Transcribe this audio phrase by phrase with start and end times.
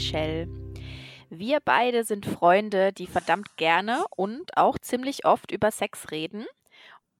[0.00, 0.48] Michelle.
[1.28, 6.46] Wir beide sind Freunde, die verdammt gerne und auch ziemlich oft über Sex reden.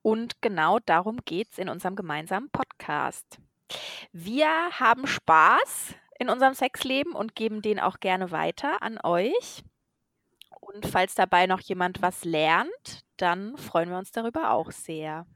[0.00, 3.38] Und genau darum geht es in unserem gemeinsamen Podcast.
[4.12, 9.62] Wir haben Spaß in unserem Sexleben und geben den auch gerne weiter an euch.
[10.58, 15.26] Und falls dabei noch jemand was lernt, dann freuen wir uns darüber auch sehr.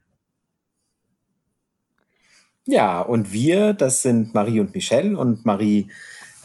[2.65, 5.15] Ja, und wir, das sind Marie und Michelle.
[5.15, 5.91] Und Marie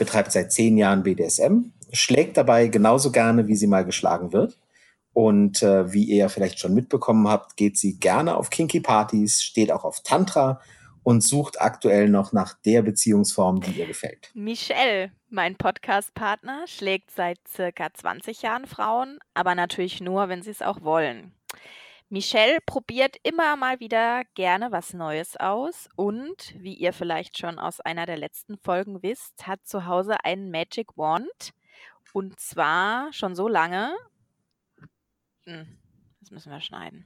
[0.01, 4.59] betreibt seit zehn Jahren BDSM, schlägt dabei genauso gerne, wie sie mal geschlagen wird.
[5.13, 9.71] Und äh, wie ihr vielleicht schon mitbekommen habt, geht sie gerne auf Kinky Partys, steht
[9.71, 10.61] auch auf Tantra
[11.03, 14.31] und sucht aktuell noch nach der Beziehungsform, die ihr gefällt.
[14.35, 20.63] Michelle, mein Podcast-Partner, schlägt seit circa 20 Jahren Frauen, aber natürlich nur, wenn sie es
[20.63, 21.33] auch wollen.
[22.13, 27.79] Michelle probiert immer mal wieder gerne was Neues aus und, wie ihr vielleicht schon aus
[27.79, 31.53] einer der letzten Folgen wisst, hat zu Hause einen Magic Wand.
[32.13, 33.97] Und zwar schon so lange.
[35.45, 35.79] Hm,
[36.19, 37.05] das müssen wir schneiden.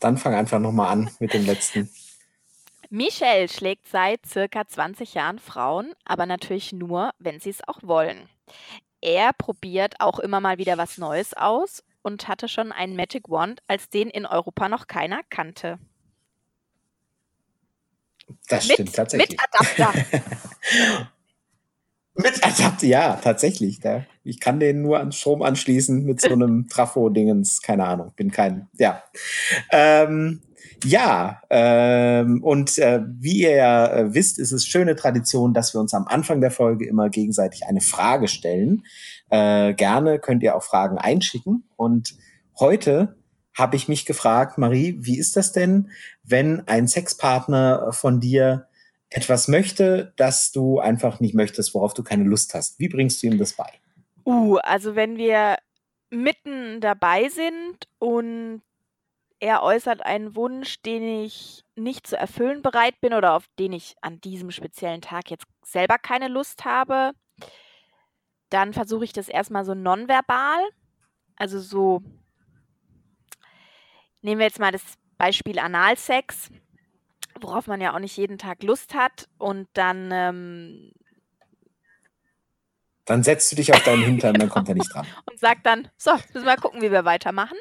[0.00, 1.90] Dann fang einfach nochmal an mit dem letzten.
[2.88, 8.26] Michelle schlägt seit circa 20 Jahren Frauen, aber natürlich nur, wenn sie es auch wollen
[9.00, 13.60] er probiert auch immer mal wieder was Neues aus und hatte schon einen Magic Wand,
[13.66, 15.78] als den in Europa noch keiner kannte.
[18.48, 19.30] Das mit, stimmt tatsächlich.
[19.30, 20.04] Mit Adapter.
[22.14, 23.80] mit Adapter, ja, tatsächlich.
[23.80, 28.30] Da, ich kann den nur an Strom anschließen mit so einem Trafo-Dingens, keine Ahnung, bin
[28.30, 29.02] kein, ja.
[29.70, 30.42] Ähm,
[30.84, 35.80] ja, ähm, und äh, wie ihr ja äh, wisst, ist es schöne Tradition, dass wir
[35.80, 38.84] uns am Anfang der Folge immer gegenseitig eine Frage stellen.
[39.30, 41.64] Äh, gerne könnt ihr auch Fragen einschicken.
[41.76, 42.14] Und
[42.58, 43.16] heute
[43.56, 45.90] habe ich mich gefragt, Marie, wie ist das denn,
[46.22, 48.68] wenn ein Sexpartner von dir
[49.10, 52.78] etwas möchte, das du einfach nicht möchtest, worauf du keine Lust hast?
[52.78, 53.70] Wie bringst du ihm das bei?
[54.24, 55.56] Uh, also wenn wir
[56.10, 58.62] mitten dabei sind und
[59.40, 63.94] er äußert einen Wunsch, den ich nicht zu erfüllen bereit bin oder auf den ich
[64.00, 67.12] an diesem speziellen Tag jetzt selber keine Lust habe.
[68.50, 70.60] Dann versuche ich das erstmal so nonverbal.
[71.36, 72.02] Also so,
[74.22, 74.82] nehmen wir jetzt mal das
[75.18, 76.50] Beispiel Analsex,
[77.40, 79.28] worauf man ja auch nicht jeden Tag Lust hat.
[79.38, 80.92] Und dann ähm,
[83.04, 84.44] dann setzt du dich auf deinen Hintern, genau.
[84.44, 85.06] dann kommt er nicht dran.
[85.30, 87.56] Und sagt dann, so, müssen wir mal gucken, wie wir weitermachen.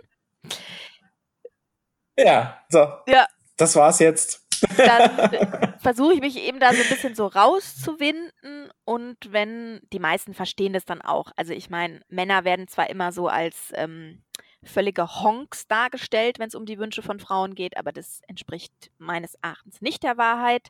[2.18, 2.80] Ja, so.
[3.08, 3.28] Ja.
[3.58, 4.46] Das war's jetzt.
[4.78, 10.34] Dann versuche ich mich eben da so ein bisschen so rauszuwinden und wenn, die meisten
[10.34, 11.32] verstehen das dann auch.
[11.36, 14.24] Also ich meine, Männer werden zwar immer so als ähm,
[14.64, 19.36] völlige Honks dargestellt, wenn es um die Wünsche von Frauen geht, aber das entspricht meines
[19.36, 20.70] Erachtens nicht der Wahrheit,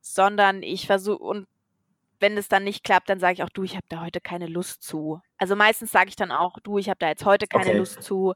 [0.00, 1.46] sondern ich versuche und
[2.20, 4.46] wenn es dann nicht klappt, dann sage ich auch, du, ich habe da heute keine
[4.46, 5.20] Lust zu.
[5.36, 7.78] Also meistens sage ich dann auch, du, ich habe da jetzt heute keine okay.
[7.78, 8.34] Lust zu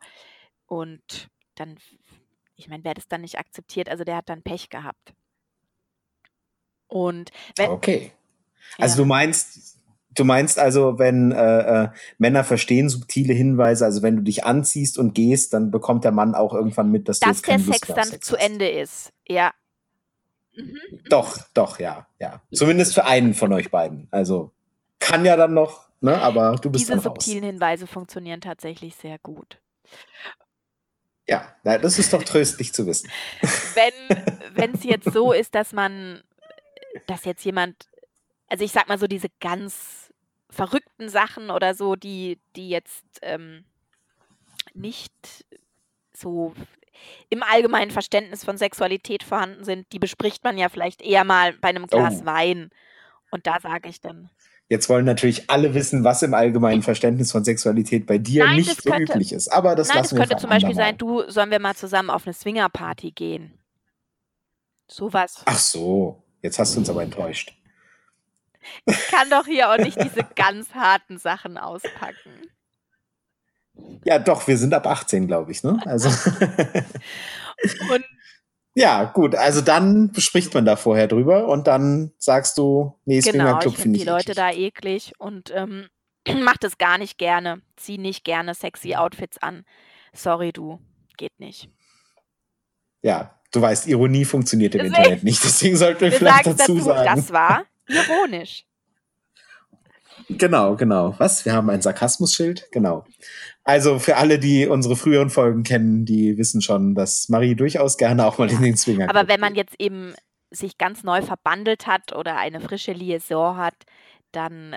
[0.66, 1.78] und dann
[2.62, 5.14] ich meine, wer das dann nicht akzeptiert, also der hat dann Pech gehabt.
[6.86, 7.70] Und wenn.
[7.70, 8.12] Okay.
[8.78, 9.02] Also ja.
[9.02, 9.78] du meinst,
[10.14, 14.98] du meinst also, wenn äh, äh, Männer verstehen subtile Hinweise, also wenn du dich anziehst
[14.98, 18.04] und gehst, dann bekommt der Mann auch irgendwann mit, dass, dass du der Sex dann
[18.04, 18.44] Sex zu hast.
[18.44, 19.12] Ende ist.
[19.26, 19.52] Ja.
[20.54, 20.98] Mhm, mhm.
[21.08, 22.42] Doch, doch, ja, ja.
[22.52, 24.06] Zumindest für einen von euch beiden.
[24.10, 24.52] Also
[25.00, 26.20] kann ja dann noch, ne?
[26.20, 29.58] Aber du bist Diese subtilen Hinweise funktionieren tatsächlich sehr gut.
[31.28, 33.10] Ja, das ist doch tröstlich zu wissen.
[34.54, 36.22] Wenn es jetzt so ist, dass man,
[37.06, 37.88] dass jetzt jemand,
[38.48, 40.12] also ich sag mal so diese ganz
[40.50, 43.64] verrückten Sachen oder so, die, die jetzt ähm,
[44.74, 45.12] nicht
[46.12, 46.54] so
[47.30, 51.68] im allgemeinen Verständnis von Sexualität vorhanden sind, die bespricht man ja vielleicht eher mal bei
[51.68, 52.26] einem Glas oh.
[52.26, 52.70] Wein.
[53.30, 54.30] Und da sage ich dann,
[54.72, 58.82] Jetzt wollen natürlich alle wissen, was im allgemeinen Verständnis von Sexualität bei dir Nein, nicht
[58.82, 59.48] so könnte, üblich ist.
[59.48, 62.26] Aber das Nein, lassen das könnte zum Beispiel sein, du, sollen wir mal zusammen auf
[62.26, 63.52] eine Swingerparty gehen?
[64.88, 65.42] Sowas.
[65.44, 67.54] Ach so, jetzt hast du uns aber enttäuscht.
[68.86, 72.32] Ich kann doch hier auch nicht diese ganz harten Sachen auspacken.
[74.06, 75.78] Ja, doch, wir sind ab 18, glaube ich, ne?
[75.84, 76.08] Also.
[77.92, 78.04] Und
[78.74, 83.44] ja, gut, also dann bespricht man da vorher drüber und dann sagst du, nee, genau,
[83.44, 84.04] Swingerclub finde ich.
[84.04, 84.36] die Leute eklig.
[84.36, 85.88] da eklig und ähm,
[86.42, 87.60] macht es gar nicht gerne.
[87.76, 89.64] Zieh nicht gerne sexy Outfits an.
[90.14, 90.78] Sorry, du,
[91.16, 91.68] geht nicht.
[93.02, 96.58] Ja, du weißt, Ironie funktioniert im deswegen, Internet nicht, deswegen sollten wir, wir vielleicht dazu,
[96.58, 97.16] dazu sagen.
[97.16, 98.64] Das war ironisch.
[100.28, 101.14] Genau, genau.
[101.18, 101.44] Was?
[101.44, 102.68] Wir haben ein Sarkasmusschild?
[102.72, 103.04] Genau.
[103.64, 108.26] Also für alle, die unsere früheren Folgen kennen, die wissen schon, dass Marie durchaus gerne
[108.26, 110.14] auch mal in den Swinger Aber wenn man jetzt eben
[110.50, 113.74] sich ganz neu verbandelt hat oder eine frische Liaison hat,
[114.32, 114.76] dann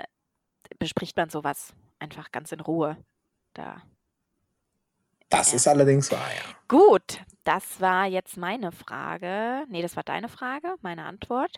[0.78, 2.96] bespricht man sowas einfach ganz in Ruhe.
[3.54, 3.82] Da.
[5.28, 5.56] Das ja.
[5.56, 6.54] ist allerdings wahr, ja.
[6.68, 9.64] Gut, das war jetzt meine Frage.
[9.68, 11.56] Nee, das war deine Frage, meine Antwort.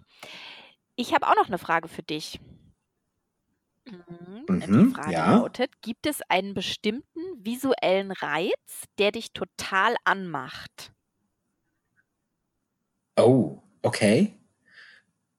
[0.96, 2.40] Ich habe auch noch eine Frage für dich.
[3.90, 4.46] Mhm.
[4.74, 5.26] Die Mhm, Frage ja.
[5.26, 10.92] lautet: Gibt es einen bestimmten visuellen Reiz, der dich total anmacht?
[13.18, 14.34] Oh, okay.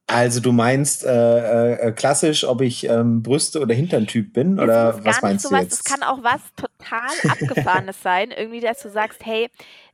[0.08, 5.06] Also du meinst äh, äh, klassisch, ob ich ähm, Brüste oder Hintern-Typ bin Es oder
[5.06, 5.84] was meinst du was, es jetzt?
[5.84, 8.32] kann auch was total Abgefahrenes sein.
[8.32, 9.50] Irgendwie, dass du sagst, hey,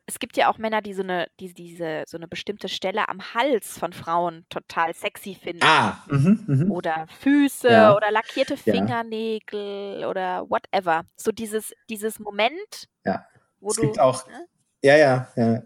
[0.07, 3.33] es gibt ja auch Männer, die so eine, die diese, so eine bestimmte Stelle am
[3.33, 5.63] Hals von Frauen total sexy finden.
[5.63, 6.71] Ah, mhm, mhm.
[6.71, 11.05] Oder Füße Ja, oder lackierte ja, Fingernägel oder whatever.
[11.15, 13.25] So dieses, dieses Moment, ja.
[13.59, 14.47] wo Es du, gibt auch, ne?
[14.83, 15.63] ja, ja, ja.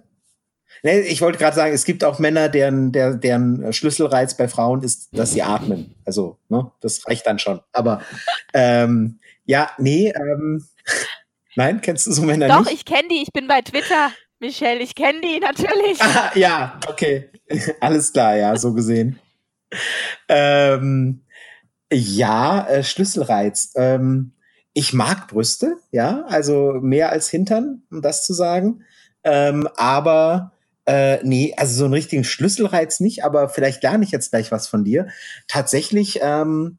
[0.83, 4.83] Nee, ich wollte gerade sagen, es gibt auch Männer, deren, der, deren Schlüsselreiz bei Frauen
[4.83, 5.95] ist, dass sie atmen.
[6.05, 7.59] Also, ne, das reicht dann schon.
[7.73, 8.01] Aber
[8.53, 10.65] ähm, ja, nee, ähm,
[11.55, 12.73] nein, kennst du so Männer Doch, nicht?
[12.73, 14.11] ich kenne die, ich bin bei Twitter.
[14.39, 16.01] Michelle, ich kenne die natürlich.
[16.01, 17.29] Ah, ja, okay.
[17.81, 19.19] Alles klar, ja, so gesehen.
[20.27, 21.21] Ähm,
[21.91, 23.73] ja, äh, Schlüsselreiz.
[23.75, 24.33] Ähm,
[24.73, 28.85] ich mag Brüste, ja, also mehr als Hintern, um das zu sagen.
[29.23, 30.53] Ähm, aber
[30.85, 34.67] äh, nee, also so einen richtigen Schlüsselreiz nicht, aber vielleicht lerne ich jetzt gleich was
[34.67, 35.07] von dir.
[35.47, 36.77] Tatsächlich, ähm,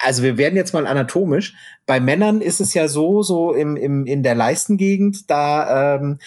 [0.00, 1.54] also wir werden jetzt mal anatomisch.
[1.86, 6.18] Bei Männern ist es ja so, so im, im, in der Leistengegend, da ähm,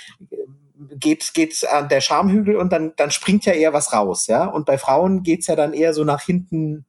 [0.92, 4.46] geht, geht an der Schamhügel und dann, dann springt ja eher was raus, ja.
[4.46, 6.86] Und bei Frauen geht's ja dann eher so nach hinten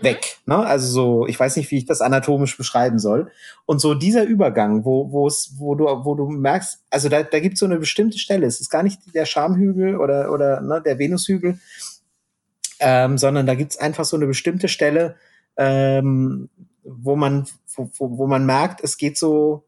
[0.00, 0.04] Mhm.
[0.04, 0.38] weg.
[0.46, 0.56] Ne?
[0.58, 3.30] Also so, ich weiß nicht, wie ich das anatomisch beschreiben soll.
[3.66, 7.40] Und so dieser Übergang, wo, wo es, wo du, wo du merkst, also da, da
[7.40, 8.46] gibt es so eine bestimmte Stelle.
[8.46, 11.58] Es ist gar nicht der Schamhügel oder, oder ne, der Venushügel,
[12.80, 15.16] ähm, sondern da gibt es einfach so eine bestimmte Stelle,
[15.56, 16.48] ähm,
[16.84, 19.64] wo man, wo, wo, man merkt, es geht so,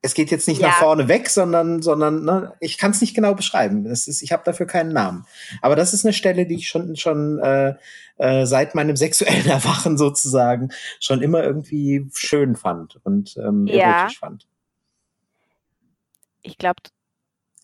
[0.00, 3.14] Es, geht jetzt nicht nach ja, vorne weg, sondern, sondern ne, ich kann es nicht
[3.14, 3.84] genau beschreiben.
[3.84, 5.26] Das ist, ich habe dafür keinen Namen.
[5.62, 7.74] Aber das ist eine Stelle, die ich schon, schon äh,
[8.18, 10.70] äh, seit meinem sexuellen Erwachen sozusagen
[11.00, 14.46] schon immer irgendwie schön fand und ähm, ja, erotisch fand.
[16.42, 16.82] ich glaube,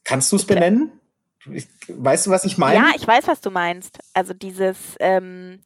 [0.05, 0.93] Kannst du es benennen?
[1.53, 2.97] Ich, weißt du, was ich ja, meine?
[2.97, 3.99] ich weiß, was du meinst.
[4.13, 5.61] Also dieses, ähm,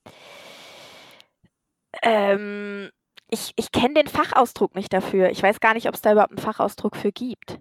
[2.03, 2.91] ähm,
[3.31, 5.31] ich, ich kenne den Fachausdruck nicht dafür.
[5.31, 7.59] Ich weiß gar nicht, ob es da überhaupt einen Fachausdruck für gibt.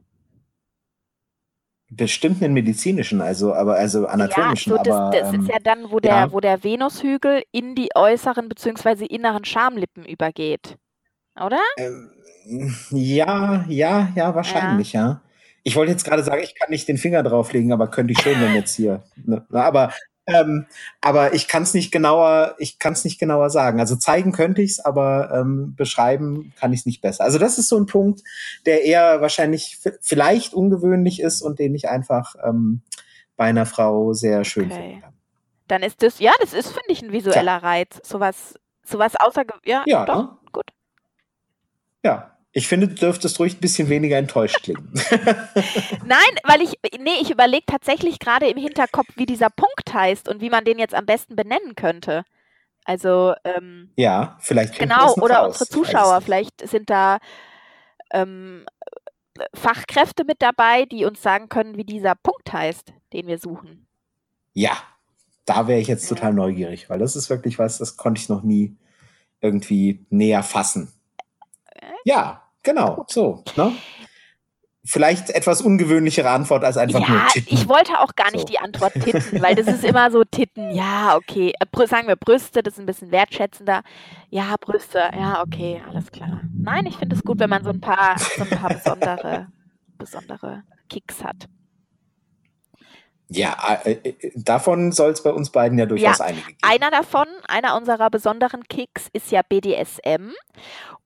[1.89, 5.59] Bestimmt einen medizinischen, also, aber also Ja, anatomischen, so das, aber das ist ähm, ja
[5.63, 6.31] dann, wo der, ja.
[6.31, 9.05] wo der Venushügel in die äußeren bzw.
[9.05, 10.77] inneren Schamlippen übergeht,
[11.39, 11.59] oder?
[11.77, 12.09] Ähm,
[12.89, 14.35] ja, ja, ja, Ja.
[14.35, 15.21] wahrscheinlich, ja.
[15.63, 18.33] Ich wollte jetzt gerade sagen, ich kann nicht den Finger drauflegen, aber könnte ich schon,
[18.41, 19.03] wenn jetzt hier.
[19.15, 19.45] Ne?
[19.51, 19.93] Aber,
[20.25, 20.65] ähm,
[21.01, 23.79] aber ich kann es nicht genauer, ich kann es nicht genauer sagen.
[23.79, 27.23] Also zeigen könnte ich es, aber ähm, beschreiben kann ich es nicht besser.
[27.23, 28.21] Also das ist so ein Punkt,
[28.65, 32.81] der eher wahrscheinlich vielleicht ungewöhnlich ist und den ich einfach ähm,
[33.35, 34.99] bei einer Frau sehr schön Okay.
[35.01, 35.13] kann.
[35.67, 37.99] Dann ist das, ja, das ist, finde ich, ein visueller Reiz.
[38.03, 39.53] Sowas, sowas außerge...
[39.65, 40.37] Ja, ja, doch, ne?
[40.51, 40.65] gut.
[42.03, 42.32] Ja.
[42.55, 44.91] Ich finde, du dürftest ruhig ein bisschen weniger enttäuscht klingen.
[46.05, 50.39] Nein, weil ich, nee, ich überlege tatsächlich gerade im Hinterkopf, wie dieser Punkt heißt und
[50.39, 52.23] wie man den jetzt am besten benennen könnte.
[52.85, 55.61] Also, ähm, Ja, vielleicht genau, oder unsere raus.
[55.61, 57.17] Es Zuschauer, vielleicht sind da
[58.11, 58.65] ähm,
[59.55, 63.87] Fachkräfte mit dabei, die uns sagen können, wie dieser Punkt heißt, den wir suchen.
[64.53, 64.77] Ja,
[65.45, 68.43] da wäre ich jetzt total neugierig, weil das ist wirklich was, das konnte ich noch
[68.43, 68.75] nie
[69.41, 70.93] irgendwie näher fassen.
[71.73, 73.43] Äh, Ja, genau, so.
[73.55, 73.71] Ne?
[74.85, 77.69] Vielleicht etwas ungewöhnlichere Antwort als einfach nur Ja, ich Titten.
[77.69, 78.47] wollte auch gar nicht So.
[78.47, 81.53] die Antwort Titten, weil das ist immer so Titten, ja, okay.
[81.57, 83.81] Äh, Sagen wir Brüste, das ist ein bisschen wertschätzender.
[84.29, 86.41] Ja, Brüste, ja, okay, alles klar.
[86.53, 89.47] Nein, ich finde es gut, wenn man so ein paar, so ein paar besondere,
[89.97, 91.47] besondere Kicks hat.
[93.29, 96.57] Ja, äh, äh, davon soll es bei uns beiden ja Ja, durchaus einige geben.
[96.61, 100.33] einer davon, einer unserer besonderen Kicks ist ja BDSM.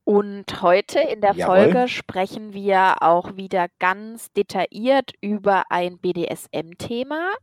[0.08, 1.74] Und heute in der Jawohl.
[1.74, 7.34] Folge sprechen wir auch wieder ganz detailliert über ein BDSM-Thema.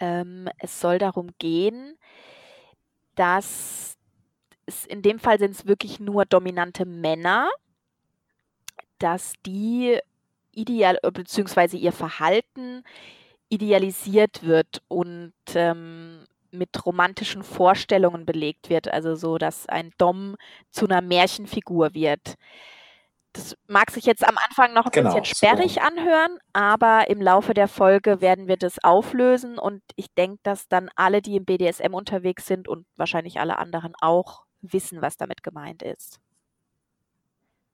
[0.00, 1.96] Ähm, es soll darum gehen,
[3.14, 3.96] dass
[4.66, 7.48] es in dem Fall sind es wirklich nur dominante Männer,
[8.98, 9.96] dass die
[10.50, 12.82] ideal äh, beziehungsweise ihr Verhalten
[13.48, 18.88] idealisiert wird und ähm, mit romantischen Vorstellungen belegt wird.
[18.88, 20.36] Also so, dass ein Dom
[20.70, 22.34] zu einer Märchenfigur wird.
[23.32, 25.80] Das mag sich jetzt am Anfang noch ein genau, bisschen sperrig so.
[25.80, 30.90] anhören, aber im Laufe der Folge werden wir das auflösen und ich denke, dass dann
[30.96, 35.82] alle, die im BDSM unterwegs sind und wahrscheinlich alle anderen auch wissen, was damit gemeint
[35.82, 36.18] ist.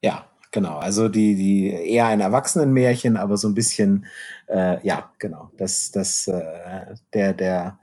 [0.03, 0.77] Ja, genau.
[0.77, 4.07] Also die, die eher ein Erwachsenenmärchen, aber so ein bisschen,
[4.49, 5.51] äh, ja, genau.
[5.57, 7.79] Das, das, äh, der, der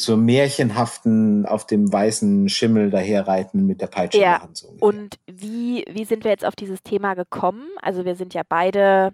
[0.00, 4.48] zur märchenhaften auf dem weißen Schimmel daherreiten mit der Peitsche ja.
[4.52, 7.68] So und wie, wie sind wir jetzt auf dieses Thema gekommen?
[7.82, 9.12] Also wir sind ja beide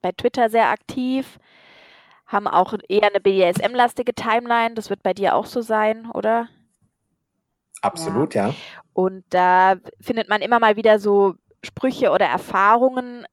[0.00, 1.38] bei Twitter sehr aktiv,
[2.26, 4.74] haben auch eher eine BDSM-lastige Timeline.
[4.74, 6.48] Das wird bei dir auch so sein, oder?
[7.82, 8.48] Absolut, ja.
[8.48, 8.54] ja.
[8.94, 11.34] Und da findet man immer mal wieder so
[11.64, 13.26] Sprüche oder Erfahrungen,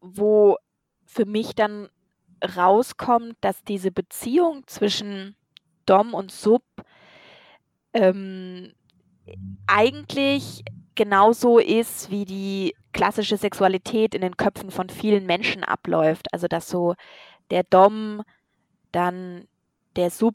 [0.00, 0.56] wo
[1.04, 1.88] für mich dann
[2.56, 5.34] rauskommt, dass diese Beziehung zwischen
[5.88, 6.62] Dom und Sub
[7.92, 8.72] ähm,
[9.66, 10.64] eigentlich
[10.94, 16.32] genauso ist, wie die klassische Sexualität in den Köpfen von vielen Menschen abläuft.
[16.32, 16.94] Also dass so
[17.50, 18.22] der Dom
[18.92, 19.46] dann
[19.96, 20.34] der Sub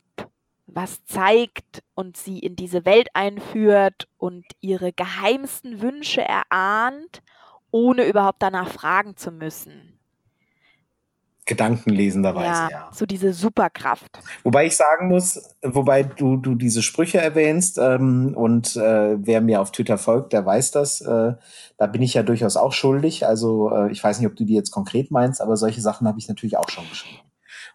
[0.66, 7.22] was zeigt und sie in diese Welt einführt und ihre geheimsten Wünsche erahnt,
[7.70, 10.00] ohne überhaupt danach fragen zu müssen.
[11.46, 12.90] Gedankenlesenderweise, ja, ja.
[12.94, 14.20] So diese Superkraft.
[14.44, 19.60] Wobei ich sagen muss, wobei du, du diese Sprüche erwähnst ähm, und äh, wer mir
[19.60, 21.02] auf Twitter folgt, der weiß das.
[21.02, 21.34] Äh,
[21.78, 23.26] da bin ich ja durchaus auch schuldig.
[23.26, 26.18] Also äh, ich weiß nicht, ob du die jetzt konkret meinst, aber solche Sachen habe
[26.18, 27.20] ich natürlich auch schon geschrieben.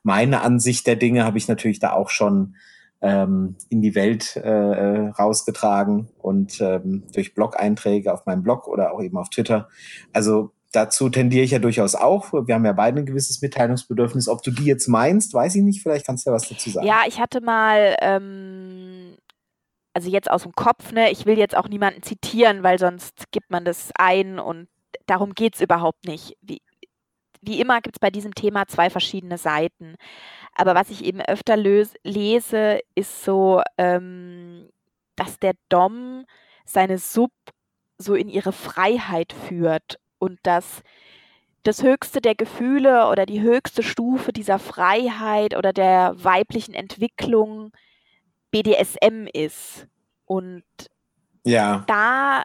[0.03, 2.55] Meine Ansicht der Dinge habe ich natürlich da auch schon
[3.03, 8.93] ähm, in die Welt äh, äh rausgetragen und ähm, durch Blog-Einträge auf meinem Blog oder
[8.93, 9.69] auch eben auf Twitter.
[10.13, 12.33] Also dazu tendiere ich ja durchaus auch.
[12.33, 14.29] Wir haben ja beide ein gewisses Mitteilungsbedürfnis.
[14.29, 15.83] Ob du die jetzt meinst, weiß ich nicht.
[15.83, 16.87] Vielleicht kannst du ja was dazu sagen.
[16.87, 19.17] Ja, ich hatte mal, ähm,
[19.95, 23.51] also jetzt aus dem Kopf, ne, ich will jetzt auch niemanden zitieren, weil sonst gibt
[23.51, 24.69] man das ein und
[25.07, 26.37] darum geht es überhaupt nicht.
[26.43, 26.61] Wie,
[27.41, 29.97] wie immer gibt es bei diesem Thema zwei verschiedene Seiten.
[30.55, 34.69] Aber was ich eben öfter löse, lese, ist so, ähm,
[35.17, 36.27] dass der Dom
[36.65, 37.31] seine Sub
[37.97, 40.83] so in ihre Freiheit führt und dass
[41.63, 47.73] das höchste der Gefühle oder die höchste Stufe dieser Freiheit oder der weiblichen Entwicklung
[48.51, 49.87] BDSM ist.
[50.25, 50.65] Und
[51.45, 51.85] ja.
[51.87, 52.43] da.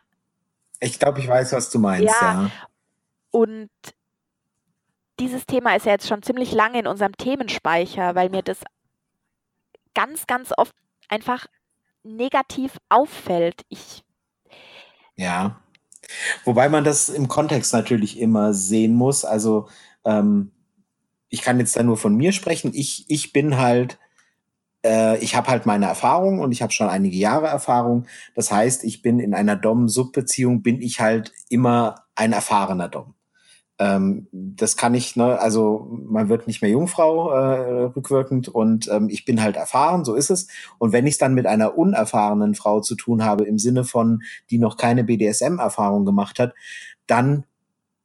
[0.79, 2.43] Ich glaube, ich weiß, was du meinst, ja.
[2.43, 2.51] ja.
[3.31, 3.69] Und
[5.19, 8.59] dieses Thema ist ja jetzt schon ziemlich lange in unserem Themenspeicher, weil mir das
[9.93, 10.75] ganz, ganz oft
[11.07, 11.45] einfach
[12.03, 13.61] negativ auffällt.
[13.69, 14.03] Ich.
[15.15, 15.62] Ja.
[16.43, 19.25] Wobei man das im Kontext natürlich immer sehen muss.
[19.25, 19.67] Also
[20.05, 20.51] ähm,
[21.29, 22.71] ich kann jetzt da nur von mir sprechen.
[22.73, 23.97] Ich, ich bin halt,
[24.85, 28.05] äh, ich habe halt meine Erfahrung und ich habe schon einige Jahre Erfahrung.
[28.35, 33.15] Das heißt, ich bin in einer Dom-Sub-Beziehung, bin ich halt immer ein erfahrener Dom.
[33.83, 39.09] Ähm, das kann ich, ne, also man wird nicht mehr Jungfrau äh, rückwirkend und ähm,
[39.09, 40.47] ich bin halt erfahren, so ist es.
[40.77, 44.23] Und wenn ich es dann mit einer unerfahrenen Frau zu tun habe, im Sinne von,
[44.49, 46.53] die noch keine BDSM-Erfahrung gemacht hat,
[47.07, 47.43] dann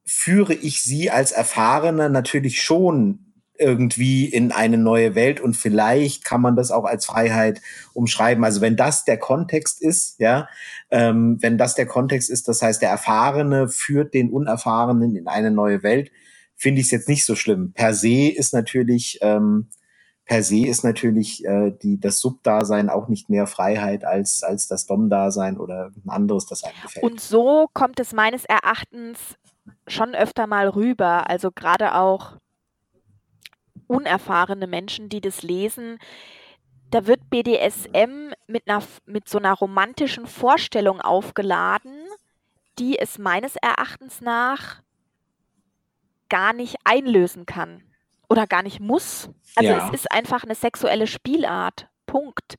[0.05, 3.28] führe ich sie als Erfahrene natürlich schon
[3.59, 7.61] irgendwie in eine neue Welt und vielleicht kann man das auch als Freiheit
[7.93, 8.45] umschreiben.
[8.45, 10.49] Also wenn das der Kontext ist, ja,
[10.91, 15.51] ähm, wenn das der Kontext ist, das heißt, der Erfahrene führt den Unerfahrenen in eine
[15.51, 16.11] neue Welt,
[16.55, 17.73] finde ich es jetzt nicht so schlimm.
[17.73, 19.69] Per se ist natürlich, ähm,
[20.25, 24.87] per se ist natürlich äh, die, das Subdasein auch nicht mehr Freiheit als, als das
[24.87, 27.05] Dom-Dasein oder ein anderes, das einem gefällt.
[27.05, 29.19] Und so kommt es meines Erachtens
[29.87, 31.29] schon öfter mal rüber.
[31.31, 32.37] Also gerade auch
[33.89, 35.99] unerfahrene Menschen, die das lesen,
[36.91, 42.07] da wird BDSM mit, einer, mit so einer romantischen Vorstellung aufgeladen,
[42.79, 44.83] die es meines Erachtens nach
[46.29, 47.83] gar nicht einlösen kann
[48.29, 49.29] oder gar nicht muss.
[49.57, 49.87] Also ja.
[49.87, 51.89] es ist einfach eine sexuelle Spielart.
[52.07, 52.59] Punkt.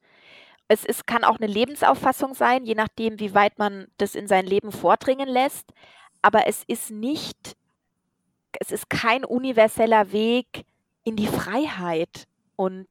[0.68, 4.46] Es ist, kann auch eine Lebensauffassung sein, je nachdem, wie weit man das in sein
[4.46, 5.72] Leben vordringen lässt.
[6.22, 7.56] Aber es ist nicht,
[8.60, 10.66] es ist kein universeller Weg,
[11.04, 12.28] in die Freiheit.
[12.56, 12.88] Und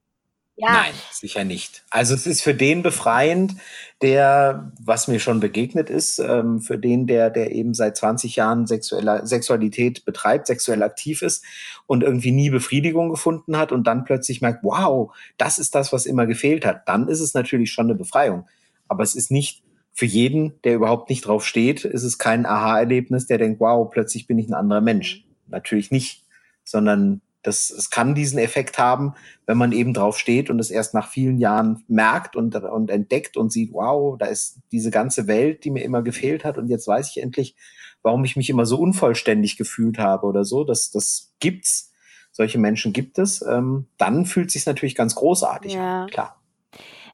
[0.61, 0.73] ja.
[0.73, 1.85] Nein, sicher nicht.
[1.89, 3.55] Also es ist für den befreiend,
[4.03, 8.67] der, was mir schon begegnet ist, ähm, für den, der, der eben seit 20 Jahren
[8.67, 11.45] sexuelle Sexualität betreibt, sexuell aktiv ist
[11.87, 16.07] und irgendwie nie Befriedigung gefunden hat und dann plötzlich merkt, wow, das ist das, was
[16.07, 16.89] immer gefehlt hat.
[16.89, 18.49] Dann ist es natürlich schon eine Befreiung.
[18.89, 19.63] Aber es ist nicht
[19.93, 24.27] für jeden, der überhaupt nicht drauf steht, ist es kein Aha-Erlebnis, der denkt, wow, plötzlich
[24.27, 25.25] bin ich ein anderer Mensch.
[25.47, 26.25] Natürlich nicht,
[26.65, 29.15] sondern Das, es kann diesen Effekt haben,
[29.47, 33.37] wenn man eben drauf steht und es erst nach vielen Jahren merkt und, und entdeckt
[33.37, 36.89] und sieht, wow, da ist diese ganze Welt, die mir immer gefehlt hat und jetzt
[36.89, 37.55] weiß ich endlich,
[38.03, 40.65] warum ich mich immer so unvollständig gefühlt habe oder so.
[40.65, 41.93] Das, das gibt's.
[42.31, 43.43] Solche Menschen gibt es.
[43.43, 46.03] Ähm, dann fühlt sich natürlich ganz großartig ja.
[46.05, 46.41] an, klar.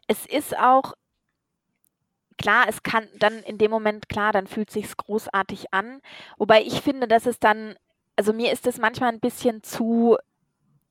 [0.07, 0.95] Es ist auch
[2.37, 6.01] klar, es kann dann in dem Moment, klar, dann fühlt sich's großartig an.
[6.37, 7.75] Wobei ich finde, dass es dann,
[8.17, 10.17] also mir ist es manchmal ein bisschen zu,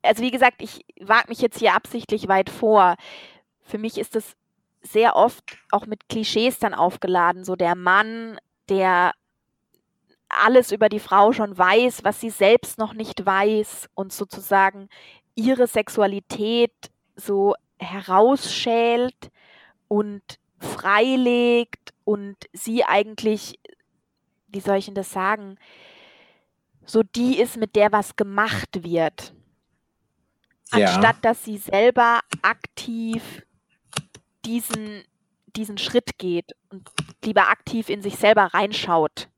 [0.01, 2.95] also wie gesagt, ich wage mich jetzt hier absichtlich weit vor.
[3.61, 4.35] Für mich ist es
[4.81, 7.45] sehr oft auch mit Klischees dann aufgeladen.
[7.45, 8.37] So der Mann,
[8.69, 9.13] der
[10.29, 14.89] alles über die Frau schon weiß, was sie selbst noch nicht weiß und sozusagen
[15.35, 16.73] ihre Sexualität
[17.15, 19.31] so herausschält
[19.87, 20.21] und
[20.59, 23.59] freilegt und sie eigentlich,
[24.47, 25.57] wie soll ich denn das sagen,
[26.85, 29.33] so die ist, mit der was gemacht wird.
[30.73, 30.87] Ja.
[30.87, 33.43] Anstatt dass sie selber aktiv
[34.45, 35.03] diesen,
[35.55, 36.89] diesen Schritt geht und
[37.23, 39.29] lieber aktiv in sich selber reinschaut.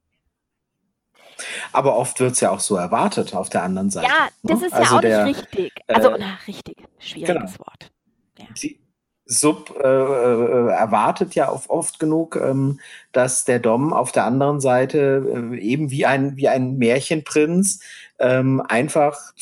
[1.74, 4.08] Aber oft wird es ja auch so erwartet auf der anderen Seite.
[4.08, 4.68] Ja, das ne?
[4.68, 5.74] ist also ja auch der, nicht richtig.
[5.88, 7.60] Also, äh, na, richtig, schwieriges genau.
[7.60, 7.92] Wort.
[8.38, 8.46] Ja.
[8.56, 8.80] Sie,
[9.26, 12.80] Sub äh, äh, erwartet ja oft genug, ähm,
[13.12, 17.80] dass der Dom auf der anderen Seite äh, eben wie ein, wie ein Märchenprinz
[18.20, 19.34] ähm, einfach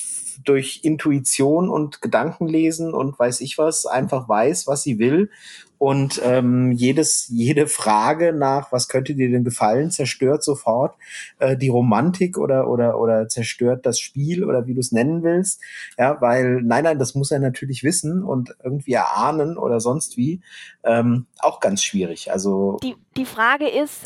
[0.46, 5.30] durch Intuition und Gedankenlesen und weiß ich was einfach weiß, was sie will
[5.84, 10.96] und ähm, jedes, jede Frage nach, was könnte dir denn gefallen, zerstört sofort
[11.40, 15.60] äh, die Romantik oder, oder, oder zerstört das Spiel oder wie du es nennen willst.
[15.98, 20.40] Ja, weil, nein, nein, das muss er natürlich wissen und irgendwie erahnen oder sonst wie.
[20.86, 22.32] Ähm, auch ganz schwierig.
[22.32, 22.78] Also.
[22.82, 24.06] Die, die Frage ist,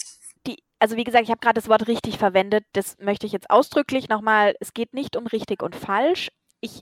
[0.80, 2.64] also wie gesagt, ich habe gerade das Wort richtig verwendet.
[2.74, 4.56] Das möchte ich jetzt ausdrücklich nochmal.
[4.60, 6.30] Es geht nicht um richtig und falsch.
[6.60, 6.82] Ich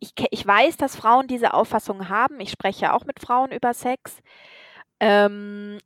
[0.00, 2.40] ich, ich weiß, dass Frauen diese Auffassung haben.
[2.40, 4.18] Ich spreche auch mit Frauen über Sex.
[5.00, 5.78] Ähm,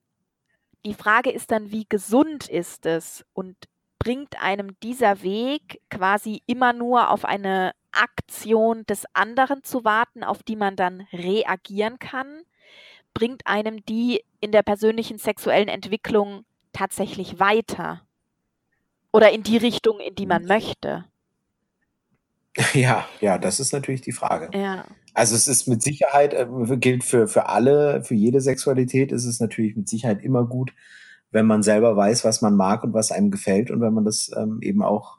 [0.85, 3.57] die Frage ist dann, wie gesund ist es und
[3.99, 10.43] bringt einem dieser Weg quasi immer nur auf eine Aktion des anderen zu warten, auf
[10.43, 12.43] die man dann reagieren kann?
[13.15, 18.03] Bringt einem die in der persönlichen sexuellen Entwicklung tatsächlich weiter?
[19.13, 21.05] Oder in die Richtung, in die man möchte?
[22.75, 24.51] Ja, ja, das ist natürlich die Frage.
[24.57, 24.85] Ja.
[25.15, 29.41] Also es ist mit Sicherheit, äh, gilt für, für alle, für jede Sexualität ist es
[29.41, 30.73] natürlich mit Sicherheit immer gut,
[31.31, 34.31] wenn man selber weiß, was man mag und was einem gefällt und wenn man das
[34.37, 35.19] ähm, eben auch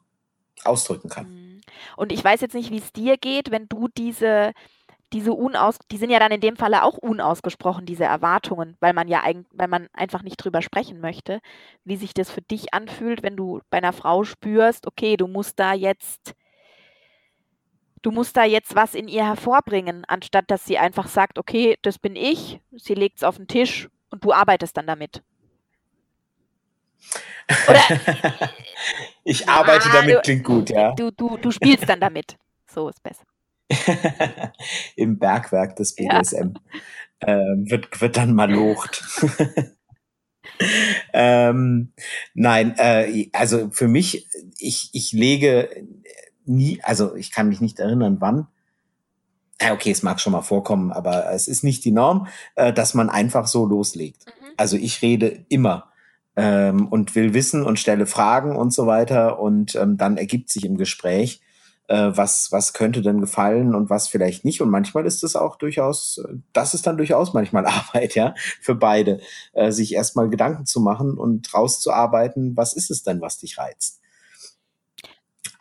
[0.63, 1.27] ausdrücken kann.
[1.27, 1.61] Mhm.
[1.97, 4.51] Und ich weiß jetzt nicht, wie es dir geht, wenn du diese,
[5.11, 9.07] diese unaus, die sind ja dann in dem Falle auch unausgesprochen, diese Erwartungen, weil man
[9.07, 11.39] ja eigentlich, weil man einfach nicht drüber sprechen möchte,
[11.83, 15.59] wie sich das für dich anfühlt, wenn du bei einer Frau spürst, okay, du musst
[15.59, 16.33] da jetzt
[18.03, 21.97] du musst da jetzt was in ihr hervorbringen, anstatt dass sie einfach sagt, okay, das
[21.97, 25.23] bin ich, sie legt es auf den Tisch und du arbeitest dann damit.
[27.67, 27.81] Oder,
[29.23, 30.93] ich arbeite ah, damit, du, klingt gut, ja.
[30.93, 32.37] Du, du, du spielst dann damit.
[32.69, 33.23] So ist besser.
[34.95, 36.53] Im Bergwerk des BDSM
[37.21, 37.35] ja.
[37.35, 39.03] äh, wird, wird dann mal locht.
[41.13, 41.93] ähm,
[42.33, 45.69] nein, äh, also für mich, ich, ich lege
[46.45, 48.47] nie, also ich kann mich nicht erinnern, wann.
[49.61, 52.93] Ja, okay, es mag schon mal vorkommen, aber es ist nicht die Norm, äh, dass
[52.93, 54.25] man einfach so loslegt.
[54.25, 54.53] Mhm.
[54.57, 55.91] Also ich rede immer
[56.35, 60.65] ähm, und will wissen und stelle Fragen und so weiter und ähm, dann ergibt sich
[60.65, 61.41] im Gespräch,
[61.87, 64.61] äh, was, was könnte denn gefallen und was vielleicht nicht.
[64.61, 69.19] Und manchmal ist es auch durchaus, das ist dann durchaus manchmal Arbeit, ja, für beide,
[69.53, 74.01] äh, sich erstmal Gedanken zu machen und rauszuarbeiten, was ist es denn, was dich reizt.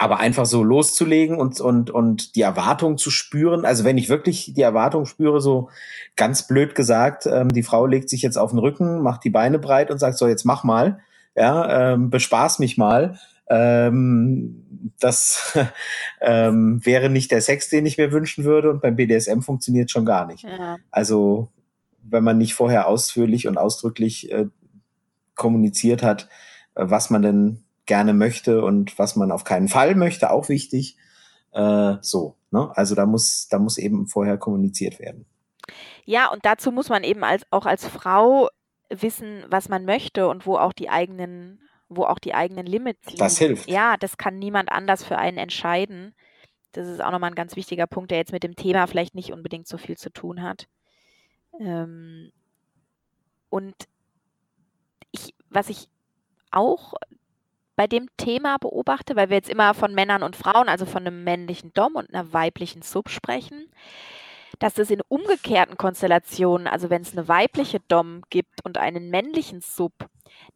[0.02, 4.52] Aber einfach so loszulegen und, und, und die Erwartung zu spüren, also wenn ich wirklich
[4.52, 5.68] die Erwartung spüre, so
[6.16, 9.60] ganz blöd gesagt, ähm, die Frau legt sich jetzt auf den Rücken, macht die Beine
[9.60, 10.98] breit und sagt, so jetzt mach mal,
[11.36, 13.16] ja, ähm, bespaß mich mal,
[13.48, 15.56] ähm, das
[16.20, 20.04] ähm, wäre nicht der Sex, den ich mir wünschen würde und beim BDSM funktioniert schon
[20.04, 20.42] gar nicht.
[20.42, 20.78] Ja.
[20.90, 21.48] Also
[22.02, 24.46] wenn man nicht vorher ausführlich und ausdrücklich äh,
[25.36, 26.28] kommuniziert hat,
[26.74, 30.96] äh, was man denn gerne möchte und was man auf keinen Fall möchte, auch wichtig.
[31.52, 32.70] Äh, so, ne?
[32.74, 35.26] Also da muss, da muss eben vorher kommuniziert werden.
[36.04, 38.48] Ja, und dazu muss man eben als, auch als Frau
[38.88, 43.18] wissen, was man möchte und wo auch die eigenen, wo auch die eigenen Limits liegen.
[43.18, 43.68] Das hilft.
[43.68, 46.14] Ja, das kann niemand anders für einen entscheiden.
[46.72, 49.32] Das ist auch nochmal ein ganz wichtiger Punkt, der jetzt mit dem Thema vielleicht nicht
[49.32, 50.66] unbedingt so viel zu tun hat.
[51.60, 52.32] Ähm,
[53.50, 53.74] und
[55.10, 55.88] ich, was ich
[56.50, 56.94] auch
[57.82, 61.24] bei dem Thema beobachte, weil wir jetzt immer von Männern und Frauen, also von einem
[61.24, 63.66] männlichen Dom und einer weiblichen Sub sprechen,
[64.60, 69.62] dass es in umgekehrten Konstellationen, also wenn es eine weibliche Dom gibt und einen männlichen
[69.62, 69.92] Sub,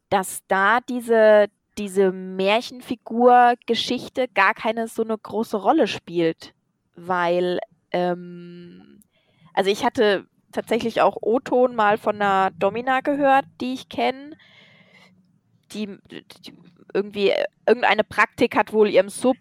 [0.08, 6.54] dass da diese, diese Märchenfigur-Geschichte gar keine so eine große Rolle spielt.
[6.94, 7.58] Weil,
[7.90, 9.02] ähm,
[9.52, 14.36] also ich hatte tatsächlich auch O-Ton mal von einer Domina gehört, die ich kenne.
[15.72, 16.52] Die, die,
[16.96, 17.32] irgendwie,
[17.66, 19.36] irgendeine Praktik hat wohl ihrem Sub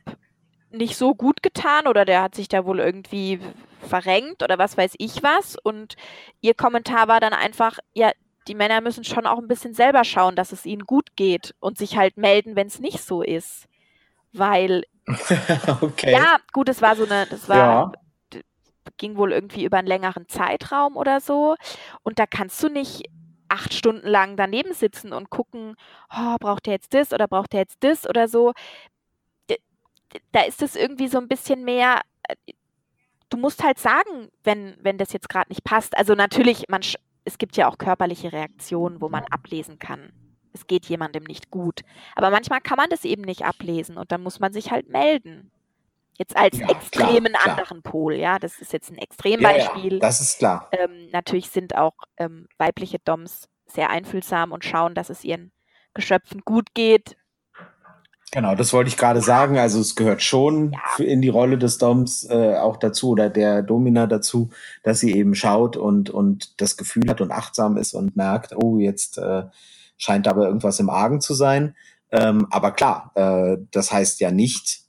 [0.72, 3.40] nicht so gut getan oder der hat sich da wohl irgendwie
[3.82, 5.56] verrenkt oder was weiß ich was.
[5.64, 5.96] Und
[6.42, 8.12] ihr Kommentar war dann einfach, ja,
[8.48, 11.78] die Männer müssen schon auch ein bisschen selber schauen, dass es ihnen gut geht und
[11.78, 13.68] sich halt melden, wenn es nicht so ist.
[14.34, 14.84] Weil,
[15.82, 16.12] okay.
[16.12, 17.94] ja, gut, es war so eine, das war,
[18.34, 18.42] ja.
[18.98, 21.56] ging wohl irgendwie über einen längeren Zeitraum oder so.
[22.04, 23.06] Und da kannst du nicht
[23.50, 25.76] acht Stunden lang daneben sitzen und gucken,
[26.10, 28.54] oh, braucht er jetzt das oder braucht er jetzt das oder so.
[30.32, 32.36] Da ist es irgendwie so ein bisschen mehr, äh,
[33.30, 35.98] du musst halt sagen, wenn, wenn das jetzt gerade nicht passt.
[35.98, 36.82] Also natürlich, man,
[37.26, 40.14] es gibt ja auch körperliche Reaktionen, wo man ablesen kann.
[40.54, 41.82] Es geht jemandem nicht gut.
[42.16, 45.52] Aber manchmal kann man das eben nicht ablesen und dann muss man sich halt melden.
[46.18, 47.92] Jetzt als ja, extremen klar, anderen klar.
[47.92, 49.94] Pol, ja, das ist jetzt ein Extrembeispiel.
[49.94, 50.70] Ja, ja, das ist klar.
[50.72, 55.52] Ähm, natürlich sind auch ähm, weibliche Doms sehr einfühlsam und schauen, dass es ihren
[55.94, 57.18] Geschöpfen gut geht.
[58.32, 59.58] Genau, das wollte ich gerade sagen.
[59.58, 64.08] Also es gehört schon in die Rolle des Doms äh, auch dazu oder der Domina
[64.08, 64.50] dazu,
[64.84, 68.78] dass sie eben schaut und, und das Gefühl hat und achtsam ist und merkt, oh,
[68.78, 69.44] jetzt äh,
[69.98, 71.76] scheint aber irgendwas im Argen zu sein.
[72.12, 74.85] Ähm, aber klar, äh, das heißt ja nicht,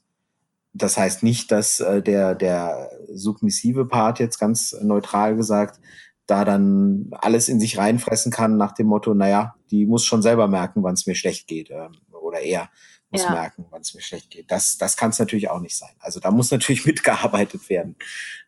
[0.77, 5.79] das heißt nicht, dass äh, der, der submissive Part jetzt ganz neutral gesagt
[6.27, 10.47] da dann alles in sich reinfressen kann nach dem Motto, naja, die muss schon selber
[10.47, 11.71] merken, wann es mir schlecht geht.
[11.71, 12.69] Ähm, oder er
[13.09, 13.31] muss ja.
[13.31, 14.51] merken, wann es mir schlecht geht.
[14.51, 15.95] Das, das kann es natürlich auch nicht sein.
[15.99, 17.95] Also da muss natürlich mitgearbeitet werden.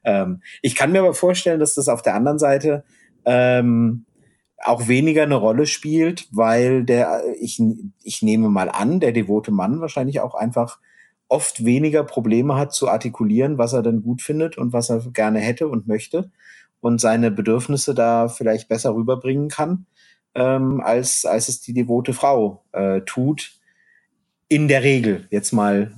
[0.04, 2.84] Ähm, ich kann mir aber vorstellen, dass das auf der anderen Seite
[3.24, 4.06] ähm,
[4.62, 7.62] auch weniger eine Rolle spielt, weil der, ich,
[8.04, 10.80] ich nehme mal an, der devote Mann wahrscheinlich auch einfach
[11.30, 15.40] oft weniger Probleme hat zu artikulieren, was er denn gut findet und was er gerne
[15.40, 16.32] hätte und möchte
[16.82, 19.86] und seine Bedürfnisse da vielleicht besser rüberbringen kann,
[20.36, 23.54] ähm, als, als es die devote Frau äh, tut.
[24.48, 25.92] In der Regel, jetzt mal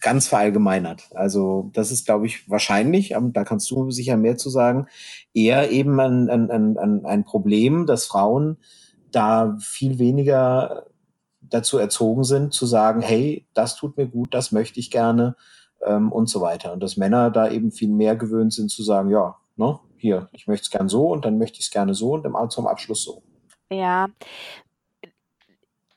[0.00, 1.08] ganz verallgemeinert.
[1.14, 4.86] Also das ist, glaube ich, wahrscheinlich, da kannst du sicher mehr zu sagen,
[5.32, 8.56] eher eben ein, ein, ein, ein Problem, dass Frauen
[9.12, 10.86] da viel weniger
[11.52, 15.36] dazu erzogen sind, zu sagen, hey, das tut mir gut, das möchte ich gerne
[15.82, 16.72] ähm, und so weiter.
[16.72, 20.46] Und dass Männer da eben viel mehr gewöhnt sind zu sagen, ja, ne, hier, ich
[20.46, 23.22] möchte es gern so und dann möchte ich es gerne so und zum Abschluss so.
[23.70, 24.08] Ja,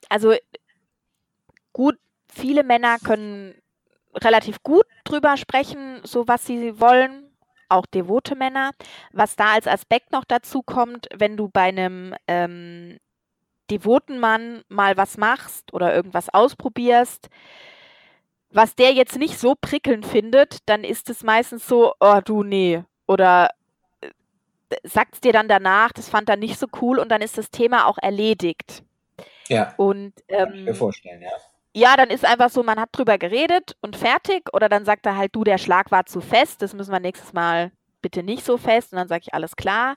[0.08, 0.34] also
[1.72, 3.54] gut, viele Männer können
[4.14, 7.26] relativ gut drüber sprechen, so was sie wollen,
[7.68, 8.70] auch devote Männer.
[9.12, 12.98] Was da als Aspekt noch dazu kommt, wenn du bei einem ähm,
[13.70, 17.28] devoten Mann mal was machst oder irgendwas ausprobierst,
[18.50, 22.82] was der jetzt nicht so prickelnd findet, dann ist es meistens so, oh du, nee.
[23.06, 23.50] Oder
[24.00, 24.08] äh,
[24.84, 27.50] sagt es dir dann danach, das fand er nicht so cool und dann ist das
[27.50, 28.82] Thema auch erledigt.
[29.48, 29.74] Ja.
[29.76, 31.30] Und ähm, kann ich mir vorstellen, ja.
[31.74, 34.48] Ja, dann ist einfach so, man hat drüber geredet und fertig.
[34.54, 37.34] Oder dann sagt er halt, du, der Schlag war zu fest, das müssen wir nächstes
[37.34, 38.92] Mal bitte nicht so fest.
[38.92, 39.96] Und dann sage ich, alles klar.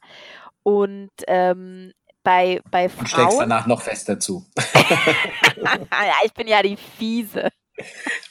[0.64, 3.02] Und ähm, bei, bei Frauen.
[3.02, 4.46] Und schlägst danach noch fester zu.
[5.56, 7.50] ja, ich bin ja die Fiese.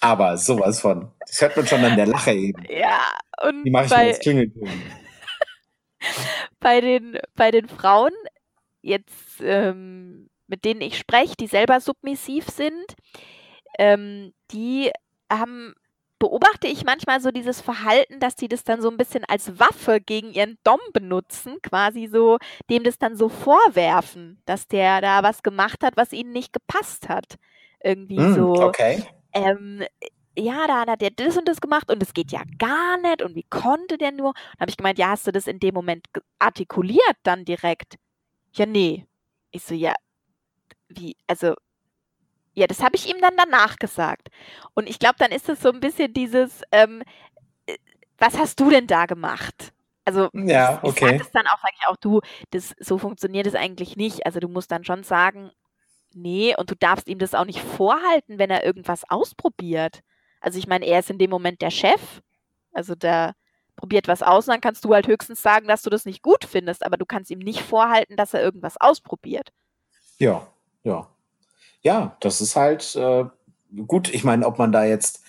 [0.00, 1.12] Aber sowas von.
[1.20, 2.64] Das hört man schon an der Lache eben.
[2.68, 3.02] Ja,
[3.42, 3.64] und.
[3.64, 4.68] Die mache ich bei, Klingelton.
[6.60, 8.12] bei, den, bei den Frauen,
[8.82, 12.94] jetzt, ähm, mit denen ich spreche, die selber submissiv sind,
[13.78, 14.90] ähm, die
[15.30, 15.74] haben
[16.18, 20.00] beobachte ich manchmal so dieses Verhalten, dass die das dann so ein bisschen als Waffe
[20.00, 22.38] gegen ihren Dom benutzen, quasi so,
[22.70, 27.08] dem das dann so vorwerfen, dass der da was gemacht hat, was ihnen nicht gepasst
[27.08, 27.36] hat.
[27.82, 28.52] Irgendwie mm, so.
[28.54, 29.04] Okay.
[29.32, 29.84] Ähm,
[30.36, 33.34] ja, da hat er das und das gemacht und es geht ja gar nicht und
[33.34, 34.34] wie konnte der nur?
[34.34, 36.06] Dann habe ich gemeint, ja, hast du das in dem Moment
[36.38, 37.96] artikuliert dann direkt?
[38.54, 39.06] Ja, nee.
[39.50, 39.94] Ich so, ja,
[40.88, 41.54] wie, also
[42.54, 44.28] ja, das habe ich ihm dann danach gesagt.
[44.74, 47.02] Und ich glaube, dann ist es so ein bisschen dieses, ähm,
[47.66, 47.76] äh,
[48.18, 49.72] was hast du denn da gemacht?
[50.04, 50.88] Also ja, okay.
[50.88, 54.26] ich, sage es dann auch, sage ich auch, du, das, so funktioniert es eigentlich nicht.
[54.26, 55.50] Also du musst dann schon sagen,
[56.14, 60.00] nee, und du darfst ihm das auch nicht vorhalten, wenn er irgendwas ausprobiert.
[60.40, 62.22] Also ich meine, er ist in dem Moment der Chef,
[62.72, 63.34] also der
[63.76, 66.44] probiert was aus und dann kannst du halt höchstens sagen, dass du das nicht gut
[66.44, 69.52] findest, aber du kannst ihm nicht vorhalten, dass er irgendwas ausprobiert.
[70.18, 70.46] Ja,
[70.82, 71.06] ja
[71.82, 73.24] ja, das ist halt, äh,
[73.86, 75.22] gut, ich meine, ob man da jetzt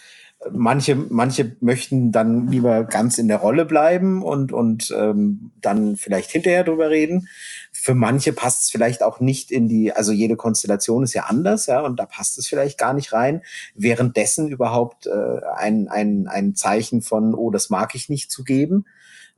[0.52, 6.32] manche, manche möchten dann lieber ganz in der Rolle bleiben und, und ähm, dann vielleicht
[6.32, 7.28] hinterher drüber reden.
[7.74, 11.66] Für manche passt es vielleicht auch nicht in die, also jede Konstellation ist ja anders,
[11.66, 13.42] ja, und da passt es vielleicht gar nicht rein.
[13.76, 18.86] Währenddessen überhaupt äh, ein, ein, ein Zeichen von, oh, das mag ich nicht zu geben.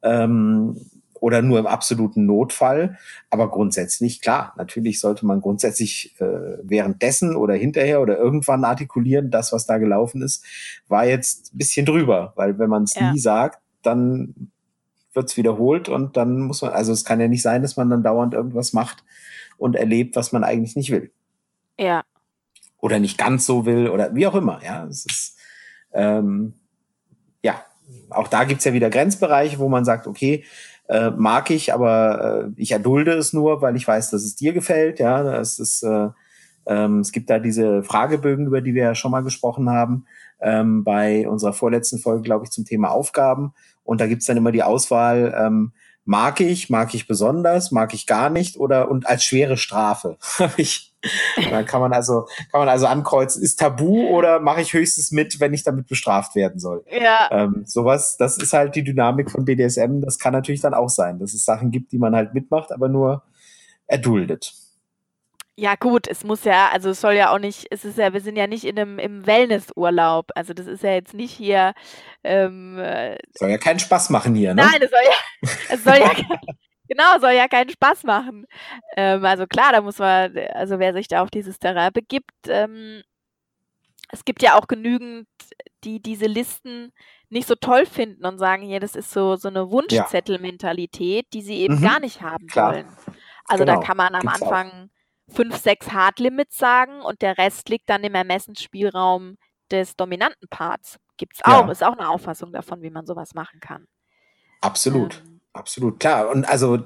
[0.03, 2.97] Ähm, oder nur im absoluten Notfall.
[3.29, 9.53] Aber grundsätzlich, klar, natürlich sollte man grundsätzlich äh, währenddessen oder hinterher oder irgendwann artikulieren, das,
[9.53, 10.43] was da gelaufen ist,
[10.87, 12.33] war jetzt ein bisschen drüber.
[12.35, 13.13] Weil wenn man es ja.
[13.13, 14.51] nie sagt, dann
[15.13, 17.89] wird es wiederholt und dann muss man, also es kann ja nicht sein, dass man
[17.91, 19.03] dann dauernd irgendwas macht
[19.57, 21.11] und erlebt, was man eigentlich nicht will.
[21.79, 22.03] Ja.
[22.79, 24.85] Oder nicht ganz so will oder wie auch immer, ja.
[24.85, 25.37] Es ist,
[25.93, 26.55] ähm,
[27.43, 27.63] ja,
[28.09, 30.43] auch da gibt's ja wieder Grenzbereiche, wo man sagt, okay,
[30.91, 34.51] äh, mag ich, aber äh, ich erdulde es nur, weil ich weiß, dass es dir
[34.51, 34.99] gefällt.
[34.99, 36.09] Ja, es ist, äh,
[36.65, 40.05] ähm, es gibt da diese Fragebögen, über die wir ja schon mal gesprochen haben,
[40.41, 43.53] ähm, bei unserer vorletzten Folge, glaube ich, zum Thema Aufgaben.
[43.85, 45.71] Und da gibt's dann immer die Auswahl, ähm,
[46.05, 50.17] mag ich, mag ich besonders, mag ich gar nicht oder und als schwere Strafe.
[50.57, 50.93] ich,
[51.49, 55.39] da kann man also kann man also ankreuzen, ist Tabu oder mache ich höchstens mit,
[55.39, 56.83] wenn ich damit bestraft werden soll.
[56.89, 57.29] Ja.
[57.31, 60.01] Ähm, sowas, das ist halt die Dynamik von BDSM.
[60.01, 62.89] Das kann natürlich dann auch sein, dass es Sachen gibt, die man halt mitmacht, aber
[62.89, 63.23] nur
[63.87, 64.53] erduldet.
[65.57, 68.21] Ja, gut, es muss ja, also es soll ja auch nicht, es ist ja, wir
[68.21, 70.31] sind ja nicht in einem im Wellnessurlaub.
[70.33, 71.73] Also das ist ja jetzt nicht hier.
[72.23, 74.63] Ähm, äh, soll ja keinen Spaß machen hier, ne?
[74.63, 76.11] Nein, es soll ja, es soll ja
[76.87, 78.45] genau, soll ja keinen Spaß machen.
[78.95, 83.01] Ähm, also klar, da muss man, also wer sich da auf dieses Terrain begibt, ähm,
[84.11, 85.27] es gibt ja auch genügend,
[85.83, 86.91] die diese Listen
[87.29, 91.59] nicht so toll finden und sagen, hier, das ist so, so eine Wunschzettelmentalität, die sie
[91.59, 92.73] eben mhm, gar nicht haben klar.
[92.73, 92.87] wollen.
[93.47, 94.89] Also genau, da kann man am Anfang.
[95.33, 99.37] Fünf, sechs Hard-Limits sagen und der Rest liegt dann im Ermessensspielraum
[99.71, 100.97] des dominanten Parts.
[101.17, 101.71] Gibt es auch, ja.
[101.71, 103.85] ist auch eine Auffassung davon, wie man sowas machen kann.
[104.61, 105.21] Absolut.
[105.25, 106.29] Ähm, Absolut, klar.
[106.29, 106.79] Und also,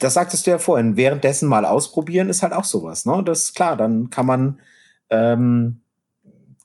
[0.00, 3.22] das sagtest du ja vorhin, währenddessen mal ausprobieren ist halt auch sowas, ne?
[3.24, 4.60] Das ist klar, dann kann man,
[5.08, 5.82] ähm,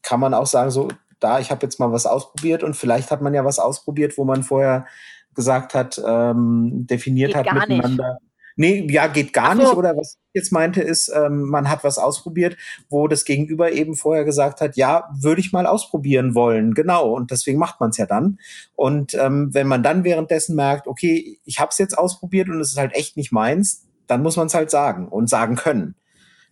[0.02, 0.88] kann man auch sagen, so,
[1.20, 4.24] da, ich habe jetzt mal was ausprobiert und vielleicht hat man ja was ausprobiert, wo
[4.24, 4.88] man vorher
[5.36, 8.14] gesagt hat, ähm, definiert Geht hat miteinander.
[8.14, 8.31] Nicht
[8.62, 9.64] Nee, ja, geht gar so.
[9.64, 9.74] nicht.
[9.74, 12.58] Oder was ich jetzt meinte, ist, ähm, man hat was ausprobiert,
[12.92, 16.76] wo das Gegenüber eben vorher gesagt hat, ja, würde ich mal ausprobieren wollen.
[16.76, 17.12] Genau.
[17.12, 18.38] Und deswegen macht man es ja dann.
[18.76, 22.74] Und ähm, wenn man dann währenddessen merkt, okay, ich habe es jetzt ausprobiert und es
[22.74, 25.96] ist halt echt nicht meins, dann muss man es halt sagen und sagen können.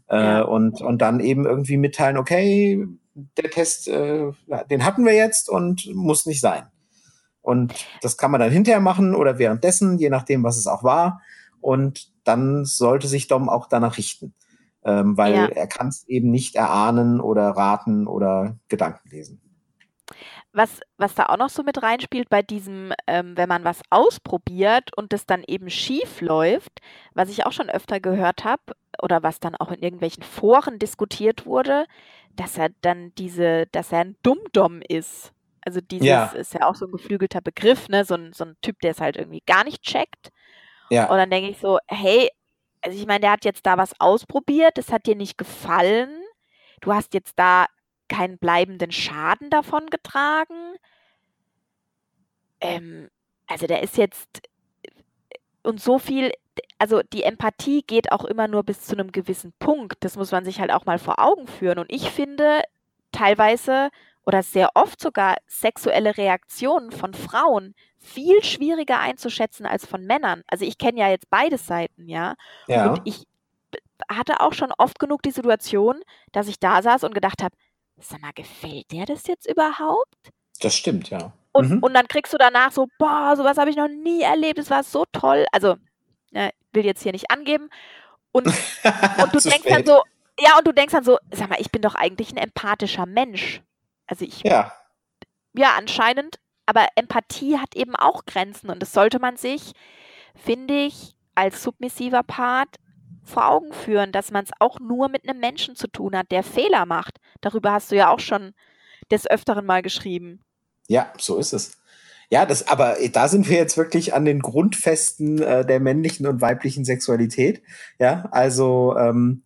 [0.09, 0.41] Äh, ja.
[0.41, 4.31] und, und dann eben irgendwie mitteilen, okay, der Test, äh,
[4.71, 6.63] den hatten wir jetzt und muss nicht sein.
[7.43, 11.21] Und das kann man dann hinterher machen oder währenddessen, je nachdem, was es auch war
[11.61, 14.33] und dann sollte sich Dom auch danach richten,
[14.83, 15.45] ähm, weil ja.
[15.47, 19.41] er kann es eben nicht erahnen oder raten oder Gedanken lesen.
[20.51, 24.89] Was, was da auch noch so mit reinspielt bei diesem, ähm, wenn man was ausprobiert
[24.97, 26.81] und es dann eben schief läuft,
[27.13, 28.63] was ich auch schon öfter gehört habe
[29.01, 31.85] oder was dann auch in irgendwelchen Foren diskutiert wurde,
[32.35, 35.33] dass er dann diese, dass er ein Dummdom ist.
[35.61, 36.25] Also dieses ja.
[36.25, 38.03] ist ja auch so ein geflügelter Begriff, ne?
[38.05, 40.29] So ein, so ein Typ, der es halt irgendwie gar nicht checkt.
[40.89, 41.09] Ja.
[41.09, 42.29] Und dann denke ich so, hey,
[42.81, 46.09] also ich meine, der hat jetzt da was ausprobiert, das hat dir nicht gefallen.
[46.81, 47.65] Du hast jetzt da
[48.07, 50.75] keinen bleibenden Schaden davon getragen.
[52.61, 53.09] Ähm,
[53.47, 54.41] also der ist jetzt
[55.63, 56.31] und so viel,
[56.77, 60.03] also die Empathie geht auch immer nur bis zu einem gewissen Punkt.
[60.03, 61.79] Das muss man sich halt auch mal vor Augen führen.
[61.79, 62.61] Und ich finde
[63.11, 63.89] teilweise
[64.25, 70.43] oder sehr oft sogar sexuelle Reaktionen von Frauen viel schwieriger einzuschätzen als von Männern.
[70.47, 72.35] Also ich kenne ja jetzt beide Seiten, ja.
[72.67, 72.91] ja.
[72.91, 73.25] Und ich
[74.09, 77.55] hatte auch schon oft genug die Situation, dass ich da saß und gedacht habe,
[77.97, 80.31] sag mal, gefällt der das jetzt überhaupt?
[80.61, 81.33] Das stimmt, ja.
[81.51, 81.79] Und, mhm.
[81.79, 84.83] und dann kriegst du danach so, boah, sowas habe ich noch nie erlebt, es war
[84.83, 85.45] so toll.
[85.51, 85.75] Also,
[86.31, 87.69] ja, will jetzt hier nicht angeben.
[88.31, 88.47] Und,
[89.17, 89.71] und du denkst spät.
[89.71, 90.01] dann so,
[90.39, 93.61] ja, und du denkst dann so, sag mal, ich bin doch eigentlich ein empathischer Mensch.
[94.05, 94.71] Also ich, ja,
[95.53, 99.73] ja anscheinend aber Empathie hat eben auch Grenzen und das sollte man sich,
[100.35, 102.75] finde ich, als submissiver Part
[103.23, 106.43] vor Augen führen, dass man es auch nur mit einem Menschen zu tun hat, der
[106.43, 107.17] Fehler macht.
[107.41, 108.53] Darüber hast du ja auch schon
[109.09, 110.41] des Öfteren mal geschrieben.
[110.87, 111.79] Ja, so ist es.
[112.29, 116.39] Ja, das, aber da sind wir jetzt wirklich an den Grundfesten äh, der männlichen und
[116.39, 117.63] weiblichen Sexualität.
[117.97, 119.41] Ja, also ähm,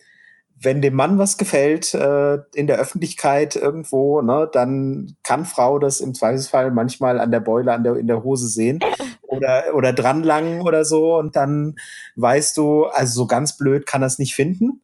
[0.63, 6.01] wenn dem Mann was gefällt äh, in der Öffentlichkeit irgendwo, ne, dann kann Frau das
[6.01, 8.79] im Zweifelsfall manchmal an der Beule, an der, in der Hose sehen
[9.27, 11.75] oder, oder dranlangen oder so und dann
[12.15, 14.81] weißt du, also so ganz blöd kann das nicht finden.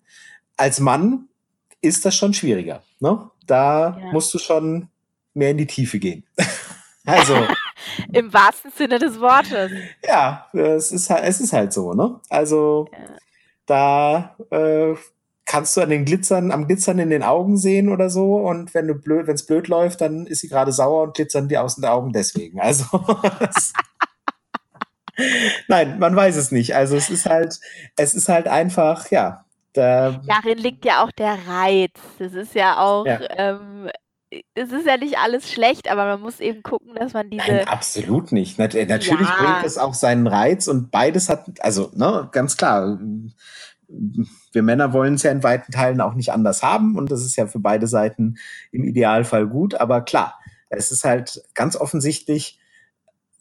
[0.58, 1.28] Als Mann
[1.82, 2.84] ist das schon schwieriger.
[3.00, 3.30] Ne?
[3.50, 4.12] da ja.
[4.12, 4.90] musst du schon
[5.34, 6.24] mehr in die Tiefe gehen.
[7.06, 7.36] also.
[8.14, 9.72] Im wahrsten Sinne des Wortes.
[10.06, 12.20] Ja, es ist, halt, es ist halt so, ne?
[12.30, 12.98] Also, ja.
[13.66, 14.96] da äh,
[15.50, 18.36] kannst du an den Glitzern, am Glitzern in den Augen sehen oder so.
[18.36, 21.50] Und wenn du blöd, wenn es blöd läuft, dann ist sie gerade sauer und glitzern
[21.50, 22.62] die aus den Augen deswegen.
[22.62, 22.86] Also.
[25.68, 26.76] Nein, man weiß es nicht.
[26.76, 27.60] Also es ist halt,
[27.98, 29.44] es ist halt einfach, ja.
[29.74, 31.94] Da Darin liegt ja auch der Reiz.
[32.20, 33.20] Das ist ja auch, ja.
[33.32, 33.90] Ähm,
[34.54, 37.48] es ist ja nicht alles schlecht, aber man muss eben gucken, dass man diese.
[37.48, 38.60] Nein, absolut nicht.
[38.60, 39.36] Nat natürlich ja.
[39.40, 43.00] bringt es auch seinen Reiz und beides hat, also, ne, ganz klar.
[44.52, 47.36] Wir Männer wollen es ja in weiten Teilen auch nicht anders haben und das ist
[47.36, 48.36] ja für beide Seiten
[48.72, 52.60] im Idealfall gut, aber klar, es ist halt ganz offensichtlich,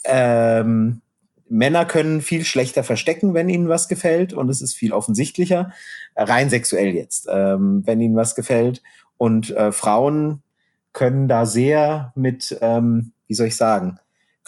[0.05, 1.03] ähm,
[1.51, 5.73] Männer können viel schlechter verstecken, wenn ihnen was gefällt und es ist viel offensichtlicher,
[6.17, 8.83] rein sexuell jetzt, ähm, wenn ihnen was gefällt.
[9.17, 10.43] Und äh, Frauen
[10.93, 13.99] können da sehr mit, ähm, wie soll ich sagen,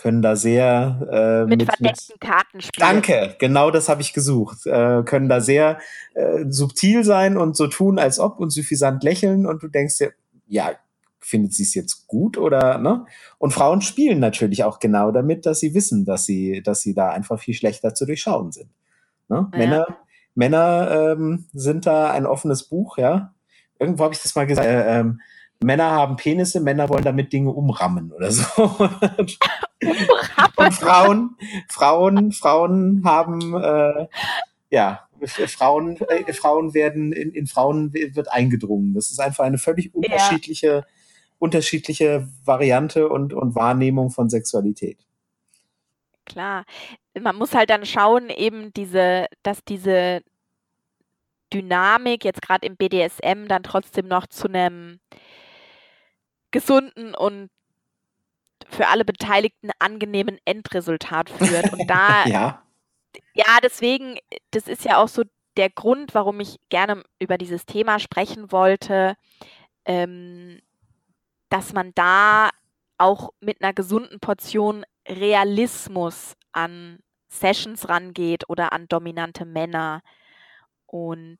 [0.00, 2.72] können da sehr äh, mit, mit verdeckten Karten spielen.
[2.78, 4.66] Danke, genau das habe ich gesucht.
[4.66, 5.78] Äh, können da sehr
[6.14, 10.12] äh, subtil sein und so tun, als ob und suffisant lächeln und du denkst dir,
[10.46, 10.72] ja,
[11.18, 13.04] findet sie es jetzt gut oder ne?
[13.38, 17.10] Und Frauen spielen natürlich auch genau damit, dass sie wissen, dass sie, dass sie da
[17.10, 18.70] einfach viel schlechter zu durchschauen sind.
[19.28, 19.48] Ne?
[19.52, 19.58] Ja.
[19.58, 19.86] Männer,
[20.34, 23.34] Männer ähm, sind da ein offenes Buch, ja.
[23.78, 24.66] Irgendwo habe ich das mal gesagt.
[24.66, 25.20] Äh, ähm,
[25.62, 28.44] Männer haben Penisse, Männer wollen damit Dinge umrammen oder so.
[30.56, 31.36] Und Frauen,
[31.68, 34.06] Frauen, Frauen haben äh,
[34.70, 38.94] ja Frauen, äh, Frauen werden in, in Frauen wird eingedrungen.
[38.94, 40.84] Das ist einfach eine völlig unterschiedliche ja
[41.40, 44.98] unterschiedliche Variante und, und Wahrnehmung von Sexualität.
[46.26, 46.64] Klar.
[47.18, 50.22] Man muss halt dann schauen, eben diese, dass diese
[51.52, 55.00] Dynamik jetzt gerade im BDSM dann trotzdem noch zu einem
[56.50, 57.50] gesunden und
[58.68, 61.72] für alle Beteiligten angenehmen Endresultat führt.
[61.72, 62.62] Und da, ja.
[63.34, 64.18] ja, deswegen,
[64.50, 65.24] das ist ja auch so
[65.56, 69.16] der Grund, warum ich gerne über dieses Thema sprechen wollte.
[69.84, 70.60] Ähm,
[71.50, 72.50] dass man da
[72.96, 80.02] auch mit einer gesunden Portion Realismus an Sessions rangeht oder an dominante Männer
[80.86, 81.38] und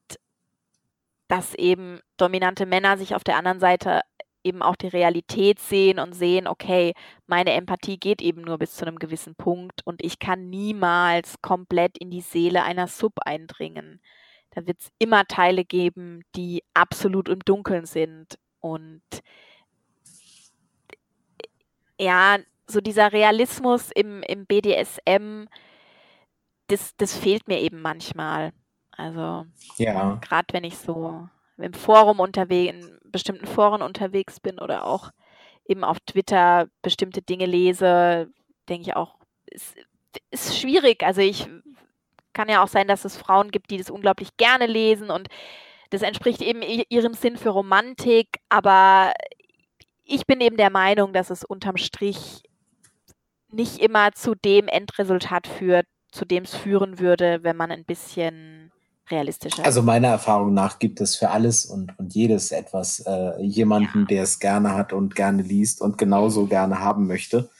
[1.29, 4.01] dass eben dominante Männer sich auf der anderen Seite
[4.45, 6.95] eben auch die Realität sehen und sehen, okay,
[7.27, 11.99] meine Empathie geht eben nur bis zu einem gewissen Punkt und ich kann niemals komplett
[11.99, 14.01] in die Seele einer Sub eindringen.
[14.51, 19.03] Da wird es immer Teile geben, die absolut im Dunkeln sind und
[21.99, 25.47] ja, so dieser Realismus im, im BDSM,
[26.69, 28.53] das, das fehlt mir eben manchmal.
[28.93, 30.19] Also ja.
[30.21, 31.29] gerade wenn ich so
[31.63, 35.11] im Forum unterwegs, in bestimmten Foren unterwegs bin oder auch
[35.67, 38.29] eben auf Twitter bestimmte Dinge lese,
[38.69, 39.17] denke ich auch,
[39.51, 39.75] es
[40.31, 41.03] ist schwierig.
[41.03, 41.47] Also ich
[42.33, 45.29] kann ja auch sein, dass es Frauen gibt, die das unglaublich gerne lesen und
[45.91, 49.13] das entspricht eben ihrem Sinn für Romantik, aber
[50.05, 52.43] ich bin eben der Meinung, dass es unterm Strich
[53.49, 58.60] nicht immer zu dem Endresultat führt, zu dem es führen würde, wenn man ein bisschen
[59.11, 59.65] realistischer.
[59.65, 64.07] Also meiner Erfahrung nach gibt es für alles und, und jedes etwas äh, jemanden, ja.
[64.07, 67.51] der es gerne hat und gerne liest und genauso gerne haben möchte.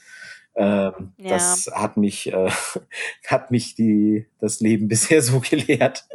[0.53, 1.29] Ähm, ja.
[1.29, 2.49] Das hat mich, äh,
[3.27, 6.05] hat mich die, das Leben bisher so gelehrt.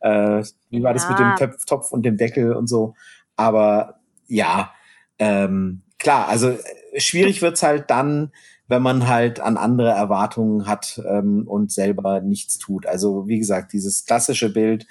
[0.00, 0.94] Äh, wie war ja.
[0.94, 2.94] das mit dem Töpf, Topf und dem Deckel und so?
[3.36, 4.72] Aber ja,
[5.18, 8.32] ähm, klar, also äh, schwierig wird's halt dann,
[8.68, 12.86] wenn man halt an andere Erwartungen hat ähm, und selber nichts tut.
[12.86, 14.86] Also wie gesagt, dieses klassische Bild,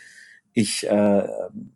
[0.54, 1.28] ich, äh,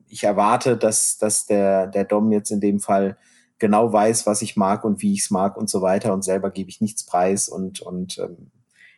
[0.08, 3.18] ich erwarte, dass, dass der, der Dom jetzt in dem Fall
[3.60, 6.50] genau weiß, was ich mag und wie ich es mag und so weiter und selber
[6.50, 8.52] gebe ich nichts preis und, und ähm,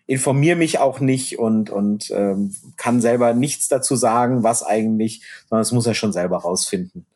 [0.05, 5.61] informiere mich auch nicht und, und ähm, kann selber nichts dazu sagen, was eigentlich, sondern
[5.61, 7.07] das muss er schon selber rausfinden.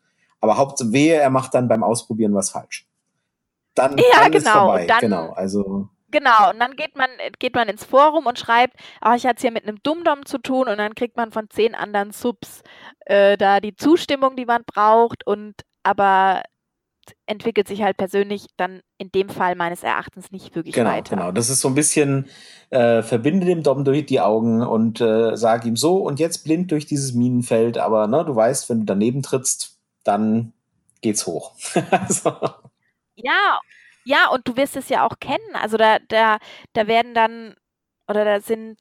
[0.41, 2.87] Aber Hauptsache er macht dann beim Ausprobieren was falsch.
[3.75, 4.37] Dann, ja, dann genau.
[4.37, 4.87] ist vorbei.
[4.87, 5.89] Dann, genau, also.
[6.11, 7.09] Genau, und dann geht man,
[7.39, 10.37] geht man ins Forum und schreibt, ach, ich hatte es hier mit einem Dummdom zu
[10.37, 12.61] tun und dann kriegt man von zehn anderen Subs
[13.05, 16.43] äh, da die Zustimmung, die man braucht und aber
[17.25, 21.15] entwickelt sich halt persönlich dann in dem Fall meines Erachtens nicht wirklich genau, weiter.
[21.15, 22.27] Genau, das ist so ein bisschen,
[22.69, 26.71] äh, verbinde dem Dom durch die Augen und äh, sag ihm so und jetzt blind
[26.71, 30.53] durch dieses Minenfeld, aber ne, du weißt, wenn du daneben trittst, dann
[31.01, 31.51] geht's hoch.
[31.91, 32.31] also.
[33.15, 33.59] Ja,
[34.05, 35.55] ja, und du wirst es ja auch kennen.
[35.55, 36.37] Also da, da,
[36.73, 37.55] da werden dann,
[38.07, 38.77] oder da sind,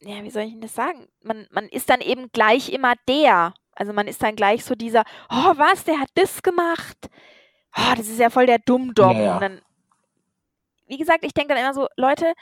[0.00, 1.08] ja, wie soll ich denn das sagen?
[1.22, 3.54] Man, man ist dann eben gleich immer der.
[3.74, 6.96] Also man ist dann gleich so dieser, oh was, der hat das gemacht.
[7.76, 9.18] oh, das ist ja voll der Dummdom.
[9.18, 9.34] Ja, ja.
[9.36, 9.62] Und dann,
[10.86, 12.34] wie gesagt, ich denke dann immer so, Leute,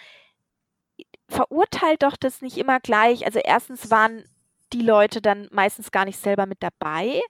[1.29, 3.25] verurteilt doch das nicht immer gleich.
[3.25, 4.25] Also erstens waren
[4.73, 7.21] die Leute dann meistens gar nicht selber mit dabei.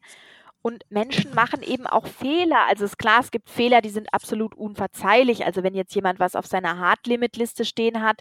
[0.63, 2.67] Und Menschen machen eben auch Fehler.
[2.69, 5.45] Also ist klar, es gibt Fehler, die sind absolut unverzeihlich.
[5.45, 8.21] Also wenn jetzt jemand was auf seiner Hard-Limit-Liste stehen hat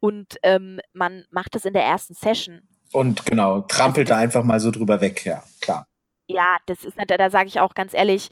[0.00, 2.62] und ähm, man macht das in der ersten Session.
[2.92, 5.86] Und genau, trampelt da einfach mal so drüber weg, ja, klar.
[6.26, 8.30] Ja, das ist, da, da sage ich auch ganz ehrlich,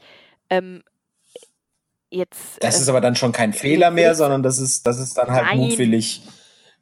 [0.49, 0.83] ähm,
[2.09, 2.63] jetzt.
[2.63, 5.29] Das äh, ist aber dann schon kein Fehler mehr, sondern das ist, das ist dann
[5.29, 5.59] halt Nein.
[5.59, 6.23] mutwillig,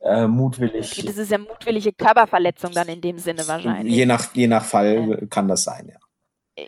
[0.01, 1.03] äh, mutwillig.
[1.05, 3.93] Das ist ja mutwillige Körperverletzung dann in dem Sinne wahrscheinlich.
[3.93, 5.99] Je nach, je nach Fall kann das sein, ja.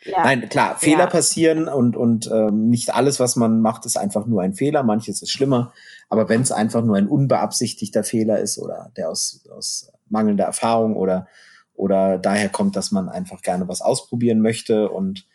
[0.04, 0.24] Ja.
[0.24, 1.08] Nein, klar, Fehler Ja.
[1.08, 4.84] passieren und, und ähm, nicht alles, was man macht, ist einfach nur ein Fehler.
[4.84, 5.74] Manches ist schlimmer.
[6.10, 10.96] Aber wenn es einfach nur ein unbeabsichtigter Fehler ist oder der aus, aus mangelnder Erfahrung
[10.96, 11.28] oder,
[11.74, 15.26] oder daher kommt, dass man einfach gerne was ausprobieren möchte und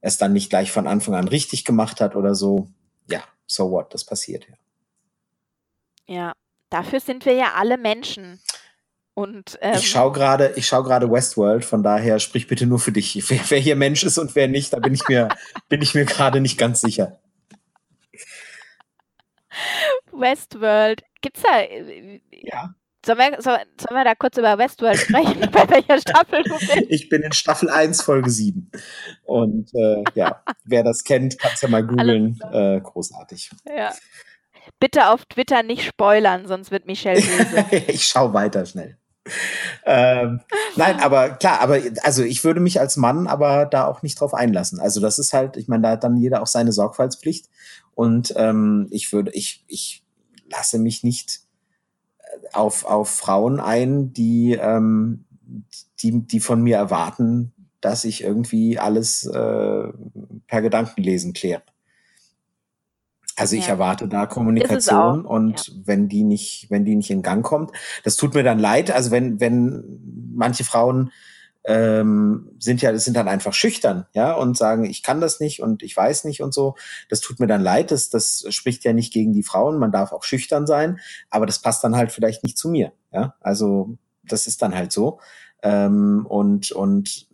[0.00, 2.68] es dann nicht gleich von Anfang an richtig gemacht hat oder so,
[3.08, 4.54] ja, so what, das passiert ja.
[6.06, 6.32] Ja,
[6.68, 8.40] dafür sind wir ja alle Menschen.
[9.14, 12.90] Und ähm, Ich schaue gerade, ich schaue gerade Westworld, von daher sprich bitte nur für
[12.92, 13.22] dich.
[13.30, 15.28] Wer, wer hier Mensch ist und wer nicht, da bin ich mir,
[15.68, 17.18] bin ich mir gerade nicht ganz sicher.
[20.12, 21.60] Westworld, gibt's da.
[21.60, 22.74] äh, Ja.
[23.06, 25.40] Sollen wir, soll, sollen wir da kurz über Westworld sprechen?
[25.52, 26.74] Bei welcher Staffel du bist?
[26.88, 28.70] Ich bin in Staffel 1, Folge 7.
[29.24, 32.40] Und äh, ja, wer das kennt, kann es ja mal googeln.
[32.50, 33.50] Äh, großartig.
[33.66, 33.92] Ja.
[34.80, 37.66] Bitte auf Twitter nicht spoilern, sonst wird Michelle böse.
[37.88, 38.96] ich schaue weiter schnell.
[39.86, 40.40] Ähm,
[40.76, 44.34] nein, aber klar, aber also ich würde mich als Mann aber da auch nicht drauf
[44.34, 44.80] einlassen.
[44.80, 47.48] Also das ist halt, ich meine, da hat dann jeder auch seine Sorgfaltspflicht.
[47.94, 50.04] Und ähm, ich würde, ich, ich
[50.50, 51.40] lasse mich nicht
[52.18, 55.24] äh, auf, auf Frauen ein, die, ähm,
[56.00, 59.88] die, die von mir erwarten, dass ich irgendwie alles äh,
[60.46, 61.62] per Gedankenlesen kläre.
[63.36, 63.72] Also ich Ja.
[63.74, 67.72] erwarte da Kommunikation und wenn die nicht, wenn die nicht in Gang kommt,
[68.04, 68.90] das tut mir dann leid.
[68.90, 69.82] Also wenn, wenn
[70.34, 71.10] manche Frauen
[71.66, 75.82] ähm, sind ja, sind dann einfach schüchtern, ja, und sagen, ich kann das nicht und
[75.82, 76.74] ich weiß nicht und so.
[77.08, 77.90] Das tut mir dann leid.
[77.90, 79.78] Das, das spricht ja nicht gegen die Frauen.
[79.78, 83.34] Man darf auch schüchtern sein, aber das passt dann halt vielleicht nicht zu mir, ja.
[83.40, 85.20] Also das ist dann halt so.
[85.62, 87.28] Ähm, und und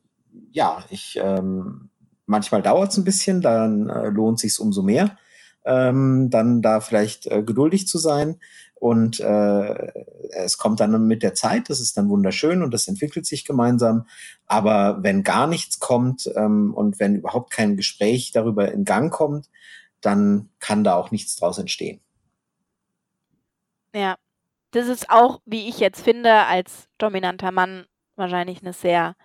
[0.53, 1.91] ja, ich ähm,
[2.27, 5.19] manchmal dauert es ein bisschen, dann äh, lohnt sich's umso mehr
[5.65, 8.41] ähm, dann da vielleicht äh, geduldig zu sein.
[8.75, 9.93] Und äh,
[10.31, 14.07] es kommt dann mit der Zeit, das ist dann wunderschön und das entwickelt sich gemeinsam.
[14.47, 19.51] Aber wenn gar nichts kommt ähm, und wenn überhaupt kein Gespräch darüber in Gang kommt,
[20.01, 22.01] dann kann da auch nichts draus entstehen.
[23.95, 24.17] Ja.
[24.73, 29.17] Das ist auch, wie ich jetzt finde, als dominanter Mann wahrscheinlich eine sehr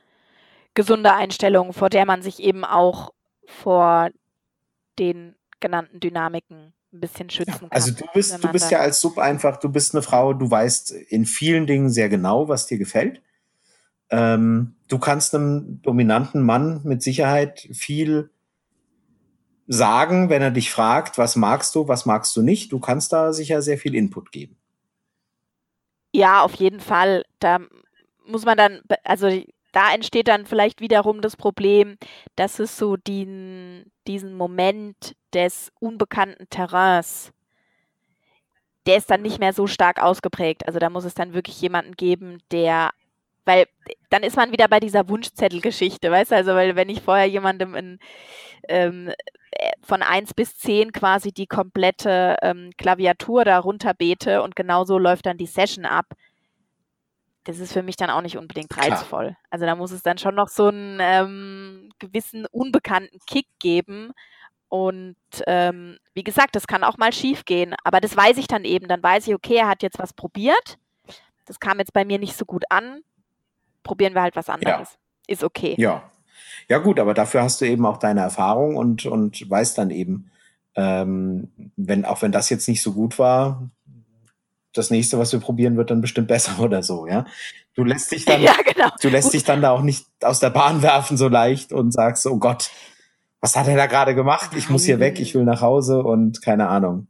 [0.73, 3.13] gesunde Einstellung, vor der man sich eben auch
[3.45, 4.09] vor
[4.97, 7.71] den genannten Dynamiken ein bisschen schützen kann.
[7.71, 10.91] Also du bist, du bist ja als Sub einfach, du bist eine Frau, du weißt
[10.91, 13.21] in vielen Dingen sehr genau, was dir gefällt.
[14.09, 18.29] Ähm, du kannst einem dominanten Mann mit Sicherheit viel
[19.67, 22.71] sagen, wenn er dich fragt, was magst du, was magst du nicht.
[22.71, 24.57] Du kannst da sicher sehr viel Input geben.
[26.13, 27.25] Ja, auf jeden Fall.
[27.39, 27.59] Da
[28.25, 29.27] muss man dann, also
[29.71, 31.97] da entsteht dann vielleicht wiederum das Problem,
[32.35, 37.31] dass es so den, diesen Moment des unbekannten Terrains,
[38.85, 40.67] der ist dann nicht mehr so stark ausgeprägt.
[40.67, 42.91] Also da muss es dann wirklich jemanden geben, der,
[43.43, 43.67] weil
[44.09, 47.75] dann ist man wieder bei dieser Wunschzettelgeschichte, weißt du, also weil wenn ich vorher jemandem
[47.75, 47.99] in,
[48.67, 49.11] ähm,
[49.51, 55.25] äh, von 1 bis 10 quasi die komplette ähm, Klaviatur da runterbete und genauso läuft
[55.25, 56.07] dann die Session ab.
[57.45, 58.89] Das ist für mich dann auch nicht unbedingt Klar.
[58.89, 59.37] reizvoll.
[59.51, 64.13] Also da muss es dann schon noch so einen ähm, gewissen unbekannten Kick geben.
[64.69, 65.15] Und
[65.47, 67.75] ähm, wie gesagt, das kann auch mal schief gehen.
[67.83, 68.87] Aber das weiß ich dann eben.
[68.87, 70.77] Dann weiß ich, okay, er hat jetzt was probiert.
[71.45, 73.01] Das kam jetzt bei mir nicht so gut an.
[73.83, 74.97] Probieren wir halt was anderes.
[75.27, 75.75] Ist okay.
[75.77, 76.09] Ja.
[76.67, 80.31] Ja, gut, aber dafür hast du eben auch deine Erfahrung und, und weißt dann eben,
[80.75, 83.69] ähm, wenn, auch wenn das jetzt nicht so gut war,
[84.73, 87.25] das nächste, was wir probieren, wird dann bestimmt besser oder so, ja.
[87.75, 88.89] Du lässt dich dann, ja, genau.
[89.01, 89.33] du lässt Gut.
[89.35, 92.69] dich dann da auch nicht aus der Bahn werfen so leicht und sagst, oh Gott,
[93.45, 94.55] was hat er da gerade gemacht?
[94.55, 97.05] Ich muss hier weg, ich will nach Hause und keine Ahnung.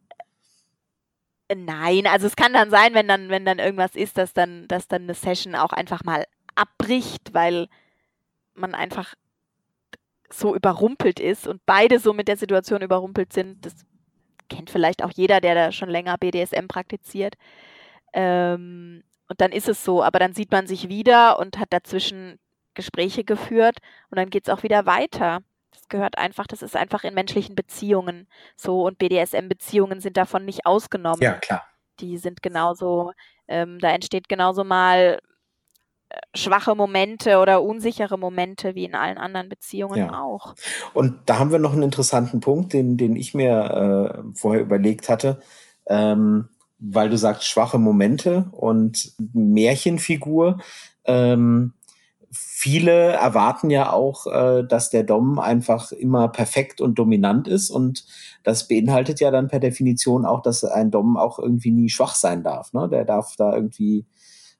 [1.49, 4.89] Nein, also es kann dann sein, wenn dann, wenn dann irgendwas ist, dass dann, dass
[4.89, 7.69] dann eine Session auch einfach mal abbricht, weil
[8.53, 9.15] man einfach
[10.29, 13.65] so überrumpelt ist und beide so mit der Situation überrumpelt sind.
[13.65, 13.73] Das
[14.49, 17.35] kennt vielleicht auch jeder, der da schon länger BDSM praktiziert.
[18.11, 22.39] Ähm, und dann ist es so, aber dann sieht man sich wieder und hat dazwischen
[22.73, 23.77] Gespräche geführt
[24.09, 25.39] und dann geht es auch wieder weiter.
[25.85, 30.65] Das gehört einfach, das ist einfach in menschlichen Beziehungen so und BDSM-Beziehungen sind davon nicht
[30.65, 31.21] ausgenommen.
[31.21, 31.63] Ja, klar.
[31.99, 33.11] Die sind genauso,
[33.47, 35.19] ähm, da entsteht genauso mal
[36.09, 40.21] äh, schwache Momente oder unsichere Momente wie in allen anderen Beziehungen Ja.
[40.21, 40.55] auch.
[40.93, 45.07] Und da haben wir noch einen interessanten Punkt, den, den ich mir äh, vorher überlegt
[45.07, 45.39] hatte,
[45.85, 50.59] ähm, weil du sagst schwache Momente und Märchenfigur.
[51.05, 51.73] Ähm,
[52.57, 58.05] viele erwarten ja auch, äh, dass der Dom einfach immer perfekt und dominant ist und
[58.43, 62.43] das beinhaltet ja dann per Definition auch, dass ein Dom auch irgendwie nie schwach sein
[62.43, 62.71] darf.
[62.71, 62.87] Ne?
[62.89, 64.05] Der darf da irgendwie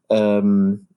[0.09, 0.87] ähm,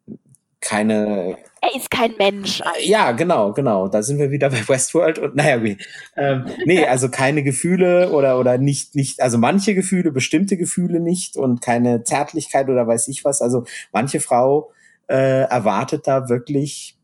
[0.61, 2.63] keine Er ist kein Mensch.
[2.83, 3.87] ja, genau, genau.
[3.87, 5.79] Da sind wir wieder bei Westworld und naja, wie,
[6.17, 11.37] ähm, nee, also keine Gefühle oder oder nicht nicht, also manche Gefühle, bestimmte Gefühle nicht
[11.37, 13.41] und keine Zärtlichkeit oder weiß ich was.
[13.41, 14.73] Also manche Frau
[15.09, 16.99] äh, erwartet da wirklich,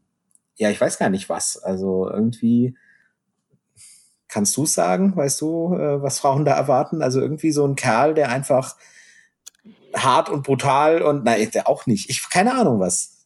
[0.56, 1.56] ja, ich weiß gar nicht was.
[1.56, 2.76] Also irgendwie
[4.28, 7.02] kannst du sagen, weißt du, äh, was Frauen da erwarten?
[7.02, 8.76] Also irgendwie so ein Kerl, der einfach
[9.94, 12.10] hart und brutal und nein, der auch nicht.
[12.10, 13.24] Ich keine Ahnung was.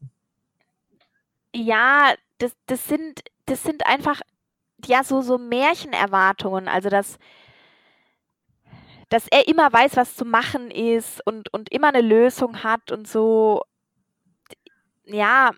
[1.55, 4.21] Ja, das, das sind, das sind einfach,
[4.85, 6.69] ja, so, so Märchenerwartungen.
[6.69, 7.19] Also, dass,
[9.09, 13.09] dass er immer weiß, was zu machen ist und, und immer eine Lösung hat und
[13.09, 13.63] so.
[15.09, 15.51] Ja,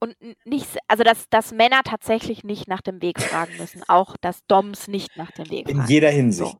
[0.00, 3.82] und nicht, also dass, dass Männer tatsächlich nicht nach dem Weg fragen müssen.
[3.88, 5.88] Auch dass Doms nicht nach dem Weg In fragen.
[5.90, 6.56] jeder Hinsicht.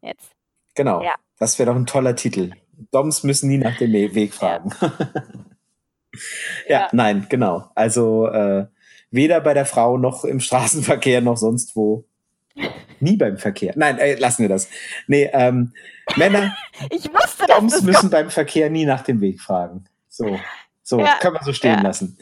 [0.00, 0.30] Jetzt.
[0.74, 1.02] Genau.
[1.02, 1.14] Ja.
[1.38, 2.52] Das wäre doch ein toller Titel.
[2.92, 4.70] Doms müssen nie nach dem We- Weg fragen.
[6.68, 6.80] ja.
[6.82, 6.88] Ja.
[6.92, 7.70] nein, genau.
[7.74, 8.66] Also äh,
[9.10, 12.04] weder bei der Frau noch im Straßenverkehr noch sonst wo.
[13.00, 13.72] Nie beim Verkehr.
[13.76, 14.68] Nein, äh, lassen wir das.
[15.06, 15.72] Nee, ähm,
[16.16, 16.56] Männer,
[16.90, 19.84] Ich wusste, Doms das müssen beim Verkehr nie nach dem Weg fragen.
[20.08, 20.38] So,
[20.88, 21.18] so Ja.
[21.20, 21.82] können wir so stehen Ja.
[21.82, 22.16] lassen.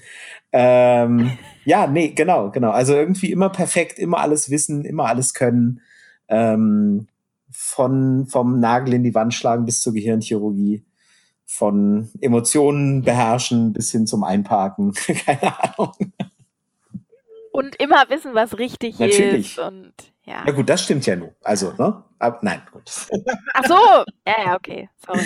[0.53, 2.71] Ähm, ja, nee, genau, genau.
[2.71, 5.81] Also irgendwie immer perfekt, immer alles wissen, immer alles können.
[6.29, 7.07] Ähm,
[7.53, 10.85] von vom Nagel in die Wand schlagen bis zur Gehirnchirurgie,
[11.45, 14.93] von Emotionen beherrschen bis hin zum Einparken.
[15.25, 15.93] Keine Ahnung.
[17.53, 19.57] und immer wissen, was richtig Natürlich.
[19.57, 19.59] ist.
[19.61, 19.93] Und
[20.25, 20.43] ja.
[20.45, 21.33] Ja gut, das stimmt ja nur.
[21.45, 22.03] Also, ne?
[22.19, 22.91] Aber, nein, gut.
[23.55, 23.75] Ach so,
[24.27, 24.89] ja, ja, okay.
[25.07, 25.23] Sorry.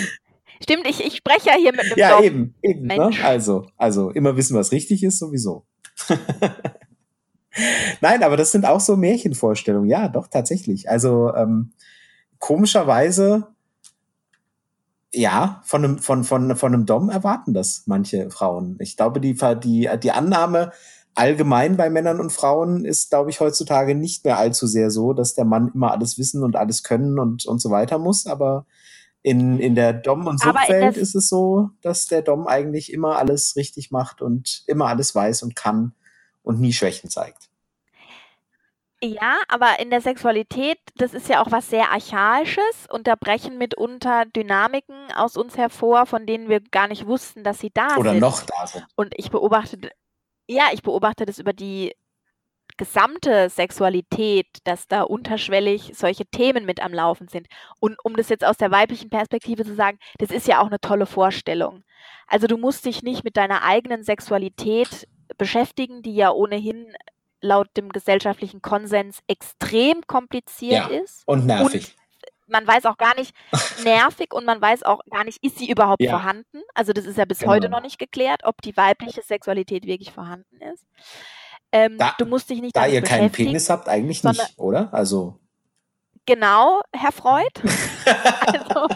[0.63, 2.23] Stimmt, ich, ich spreche ja hier mit einem Ja, Dom.
[2.23, 2.87] eben, eben.
[2.87, 3.11] Ne?
[3.23, 5.65] Also, also immer wissen, was richtig ist, sowieso.
[8.01, 9.89] Nein, aber das sind auch so Märchenvorstellungen.
[9.89, 10.89] Ja, doch, tatsächlich.
[10.89, 11.73] Also ähm,
[12.39, 13.47] komischerweise,
[15.13, 18.77] ja, von einem, von, von, von einem Dom erwarten das manche Frauen.
[18.79, 20.71] Ich glaube, die, die, die Annahme
[21.13, 25.35] allgemein bei Männern und Frauen ist, glaube ich, heutzutage nicht mehr allzu sehr so, dass
[25.35, 28.25] der Mann immer alles wissen und alles können und, und so weiter muss.
[28.27, 28.65] Aber
[29.23, 33.55] in, in der Dom- und der- ist es so, dass der Dom eigentlich immer alles
[33.55, 35.93] richtig macht und immer alles weiß und kann
[36.43, 37.49] und nie Schwächen zeigt.
[39.03, 43.57] Ja, aber in der Sexualität, das ist ja auch was sehr Archaisches und da brechen
[43.57, 48.11] mitunter Dynamiken aus uns hervor, von denen wir gar nicht wussten, dass sie da Oder
[48.11, 48.19] sind.
[48.19, 48.85] noch da sind.
[48.95, 49.89] Und ich beobachte,
[50.47, 51.95] ja, ich beobachte das über die
[52.81, 57.45] gesamte Sexualität, dass da unterschwellig solche Themen mit am Laufen sind.
[57.79, 60.79] Und um das jetzt aus der weiblichen Perspektive zu sagen, das ist ja auch eine
[60.79, 61.83] tolle Vorstellung.
[62.25, 65.07] Also du musst dich nicht mit deiner eigenen Sexualität
[65.37, 66.87] beschäftigen, die ja ohnehin
[67.39, 70.97] laut dem gesellschaftlichen Konsens extrem kompliziert Ja.
[71.03, 71.21] ist.
[71.27, 71.95] Und nervig.
[72.47, 73.35] Man weiß auch gar nicht,
[73.85, 76.09] nervig und man weiß auch gar nicht, ist sie überhaupt Ja.
[76.09, 76.63] vorhanden?
[76.73, 77.51] Also das ist ja bis Genau.
[77.51, 80.83] heute noch nicht geklärt, ob die weibliche Sexualität wirklich vorhanden ist.
[81.71, 83.31] Ähm, Da- du musst dich nicht da ihr keinen.
[83.31, 84.93] Penis habt, eigentlich nicht, oder?
[84.93, 85.39] Also.
[86.25, 87.49] Genau, Herr Freud.
[88.45, 88.87] also,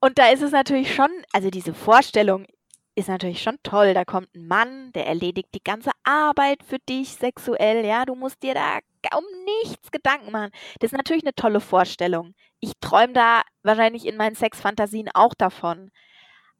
[0.00, 2.46] und da ist es natürlich schon, also diese Vorstellung
[2.94, 3.94] ist natürlich schon toll.
[3.94, 7.84] Da kommt ein Mann, der erledigt die ganze Arbeit für dich sexuell.
[7.86, 8.78] Ja, du musst dir da
[9.16, 9.24] um
[9.62, 10.50] nichts Gedanken machen.
[10.80, 12.34] Das ist natürlich eine tolle Vorstellung.
[12.60, 15.90] Ich träume da wahrscheinlich in meinen Sexfantasien auch davon.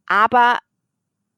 [0.07, 0.59] Aber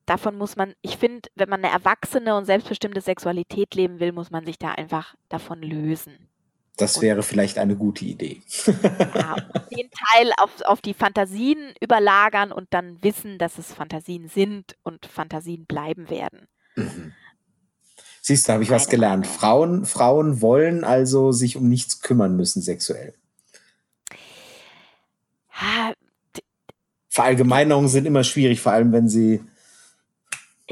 [0.07, 4.31] davon muss man, ich finde, wenn man eine erwachsene und selbstbestimmte Sexualität leben will, muss
[4.31, 6.29] man sich da einfach davon lösen.
[6.77, 8.41] Das wäre vielleicht eine gute Idee.
[9.15, 9.37] Ja,
[9.71, 15.05] den Teil auf, auf die Fantasien überlagern und dann wissen, dass es Fantasien sind und
[15.07, 16.49] Fantasien bleiben werden.
[16.77, 17.13] Mhm.
[18.23, 19.27] Siehst du, habe ich was gelernt.
[19.27, 23.15] Frauen, Frauen wollen also sich um nichts kümmern müssen sexuell.
[27.09, 29.43] Verallgemeinerungen sind immer schwierig, vor allem wenn sie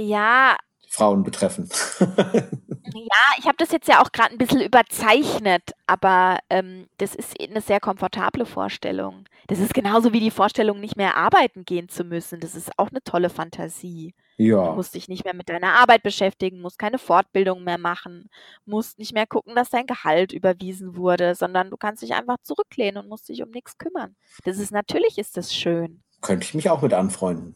[0.00, 0.56] Ja,
[0.92, 1.68] Frauen betreffen.
[2.00, 7.40] ja, ich habe das jetzt ja auch gerade ein bisschen überzeichnet, aber ähm, das ist
[7.40, 9.24] eine sehr komfortable Vorstellung.
[9.46, 12.40] Das ist genauso wie die Vorstellung, nicht mehr arbeiten gehen zu müssen.
[12.40, 14.14] Das ist auch eine tolle Fantasie.
[14.36, 14.70] Ja.
[14.70, 18.28] Du musst dich nicht mehr mit deiner Arbeit beschäftigen, musst keine Fortbildung mehr machen,
[18.64, 23.04] musst nicht mehr gucken, dass dein Gehalt überwiesen wurde, sondern du kannst dich einfach zurücklehnen
[23.04, 24.16] und musst dich um nichts kümmern.
[24.44, 26.02] Das ist natürlich ist das schön.
[26.20, 27.54] Könnte ich mich auch mit anfreunden.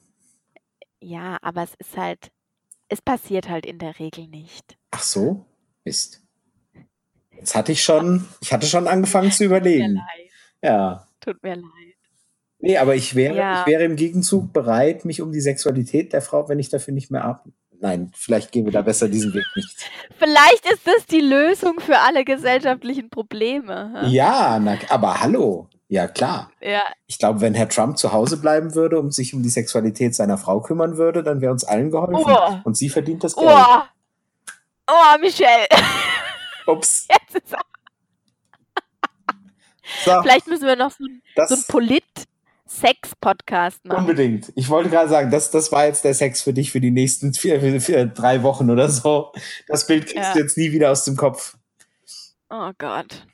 [1.01, 2.30] Ja, aber es ist halt,
[2.95, 4.76] es passiert halt in der Regel nicht.
[4.92, 5.45] Ach so?
[5.84, 6.22] Mist.
[7.36, 9.95] Jetzt hatte ich schon, ich hatte schon angefangen zu Tut mir überlegen.
[9.97, 10.30] leid.
[10.62, 11.09] Ja.
[11.20, 11.64] Tut mir leid.
[12.61, 13.61] Nee, aber ich wäre, Ja.
[13.61, 17.11] ich wäre im Gegenzug bereit, mich um die Sexualität der Frau, wenn ich dafür nicht
[17.11, 17.45] mehr ab.
[17.80, 19.90] Nein, vielleicht gehen wir da besser diesen Weg nicht.
[20.18, 24.05] Vielleicht ist das die Lösung für alle gesellschaftlichen Probleme.
[24.07, 25.68] Ja, na, aber hallo.
[25.95, 26.51] Ja, klar.
[26.61, 30.12] Ja, Ich glaube, wenn Herr Trump zu Hause bleiben würde und sich um die Sexualität
[30.12, 32.16] seiner Frau kümmern würde, dann wäre uns allen geholfen.
[32.16, 32.59] Oh.
[32.64, 33.47] Und sie verdient das Geld.
[33.49, 33.82] Oh,
[34.90, 35.68] oh Michelle.
[36.66, 37.07] Ups.
[37.12, 37.55] Jetzt ist
[40.05, 41.05] So, Vielleicht müssen wir noch so,
[41.36, 43.99] das so einen Polit-Sex-Podcast machen.
[44.01, 44.51] unbedingt.
[44.57, 47.34] Ich wollte gerade sagen, das, das war jetzt der Sex für dich für die nächsten
[47.34, 49.30] vier, vier, drei Wochen oder so.
[49.68, 50.32] Das Bild kriegst Ja.
[50.32, 51.57] du jetzt nie wieder aus dem Kopf.
[52.51, 53.24] Oh Gott.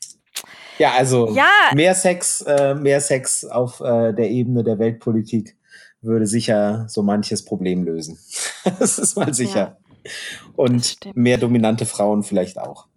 [0.80, 5.56] Ja, also Ja, mehr Sex, äh, mehr Sex auf äh, der Ebene der Weltpolitik
[6.00, 8.18] würde sicher so manches Problem lösen.
[8.78, 9.76] das ist mal sicher.
[10.02, 10.12] das
[10.56, 12.88] Und mehr dominante Frauen vielleicht auch.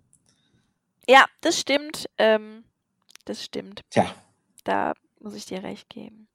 [1.08, 2.10] ja, das stimmt.
[2.18, 2.64] Ähm,
[3.26, 3.82] das stimmt.
[3.90, 4.06] Tja,
[4.64, 6.28] Da muss ich dir recht geben.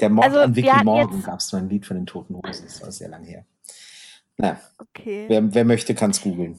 [0.00, 2.64] der Mord Also, an Vicky Morgan gab es mal ein Lied von den Toten Hosen.
[2.66, 3.44] Das war sehr lang her.
[4.38, 5.26] Na, Okay.
[5.28, 6.58] wer, wer möchte, kann es googeln.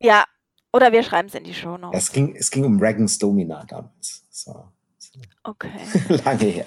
[0.00, 0.24] Ja,
[0.72, 2.04] oder wir schreiben es in die Show Notes.
[2.04, 4.24] Es ging, es ging um Reagans Domina damals.
[4.46, 4.72] War
[5.42, 5.70] Okay.
[6.24, 6.64] lange her.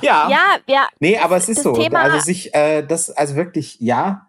[0.00, 1.72] Ja, Ja, ja, nee, aber es ist so.
[1.74, 4.28] Thema- also sich, äh, das, also wirklich, ja,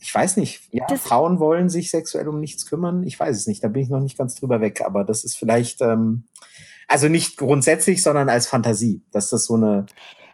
[0.00, 3.02] ich weiß nicht, ja, Frauen wollen sich sexuell um nichts kümmern.
[3.04, 5.36] Ich weiß es nicht, da bin ich noch nicht ganz drüber weg, aber das ist
[5.36, 6.24] vielleicht, ähm,
[6.88, 9.86] also nicht grundsätzlich, sondern als Fantasie, dass das so eine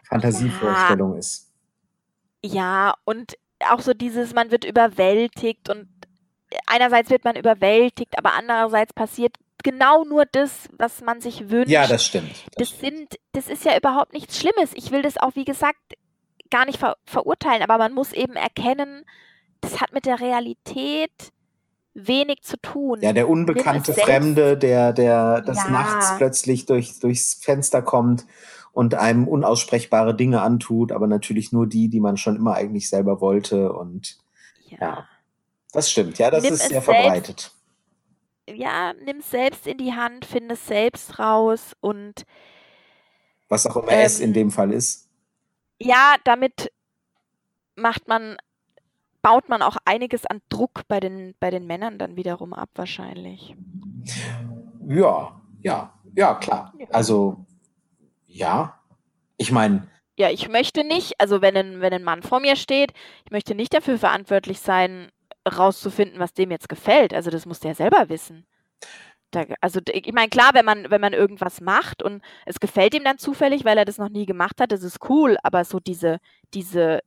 [0.03, 1.49] Fantasievorstellung ist.
[2.43, 3.37] Ja, und
[3.69, 5.87] auch so dieses, man wird überwältigt und
[6.67, 11.69] einerseits wird man überwältigt, aber andererseits passiert genau nur das, was man sich wünscht.
[11.71, 12.31] Ja, das stimmt.
[12.31, 12.81] Das das stimmt.
[12.81, 14.71] sind, das ist ja überhaupt nichts Schlimmes.
[14.73, 15.79] Ich will das auch, wie gesagt,
[16.49, 19.05] gar nicht ver verurteilen, aber man muss eben erkennen,
[19.61, 21.11] das hat mit der Realität
[21.93, 22.99] wenig zu tun.
[23.01, 25.69] Ja, der unbekannte Fremde, der, der des Ja.
[25.69, 28.25] Nachts plötzlich durch, durchs Fenster kommt
[28.71, 33.19] und einem unaussprechbare Dinge antut, aber natürlich nur die, die man schon immer eigentlich selber
[33.19, 33.73] wollte.
[33.73, 34.17] Und
[34.69, 35.05] ja,
[35.71, 36.17] das stimmt.
[36.19, 37.51] Ja, das Nimm ist sehr selbst- verbreitet.
[38.49, 42.23] ja, nimm es selbst in die Hand, finde es selbst raus und
[43.49, 45.09] Was auch immer es in Ähm, dem Fall ist.
[45.79, 46.71] ja, damit
[47.75, 48.37] macht man,
[49.21, 53.55] baut man auch einiges an Druck bei den, bei den Männern dann wiederum ab, wahrscheinlich.
[54.87, 56.73] Ja, ja, ja, klar.
[56.77, 56.87] Ja.
[56.91, 57.45] Also,
[58.27, 58.77] ja.
[59.37, 62.93] Ich meine, Ja, ich möchte nicht, also wenn ein, wenn ein Mann vor mir steht,
[63.25, 65.09] ich möchte nicht dafür verantwortlich sein,
[65.45, 67.13] rauszufinden, was dem jetzt gefällt.
[67.13, 68.45] Also das muss der selber wissen.
[69.31, 73.03] Da, also ich meine, klar, wenn man, wenn man irgendwas macht und es gefällt ihm
[73.05, 76.19] dann zufällig, weil er das noch nie gemacht hat, das ist cool, aber so diese,
[76.53, 76.99] diese,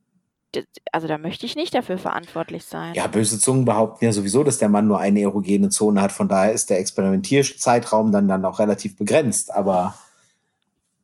[0.91, 2.95] also da möchte ich nicht dafür verantwortlich sein.
[2.95, 6.11] ja, böse Zungen behaupten ja sowieso, dass der Mann nur eine erogene Zone hat.
[6.11, 9.53] Von daher ist der Experimentierzeitraum dann, dann auch relativ begrenzt.
[9.53, 9.95] Aber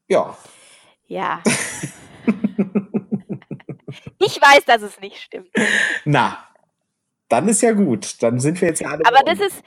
[0.07, 0.35] ja,
[1.07, 1.43] Ja.
[4.19, 5.49] ich weiß, dass es nicht stimmt.
[6.05, 6.37] na,
[7.31, 8.21] dann ist ja gut.
[8.21, 9.05] Dann sind wir jetzt ja alle.
[9.05, 9.63] Aber das ist,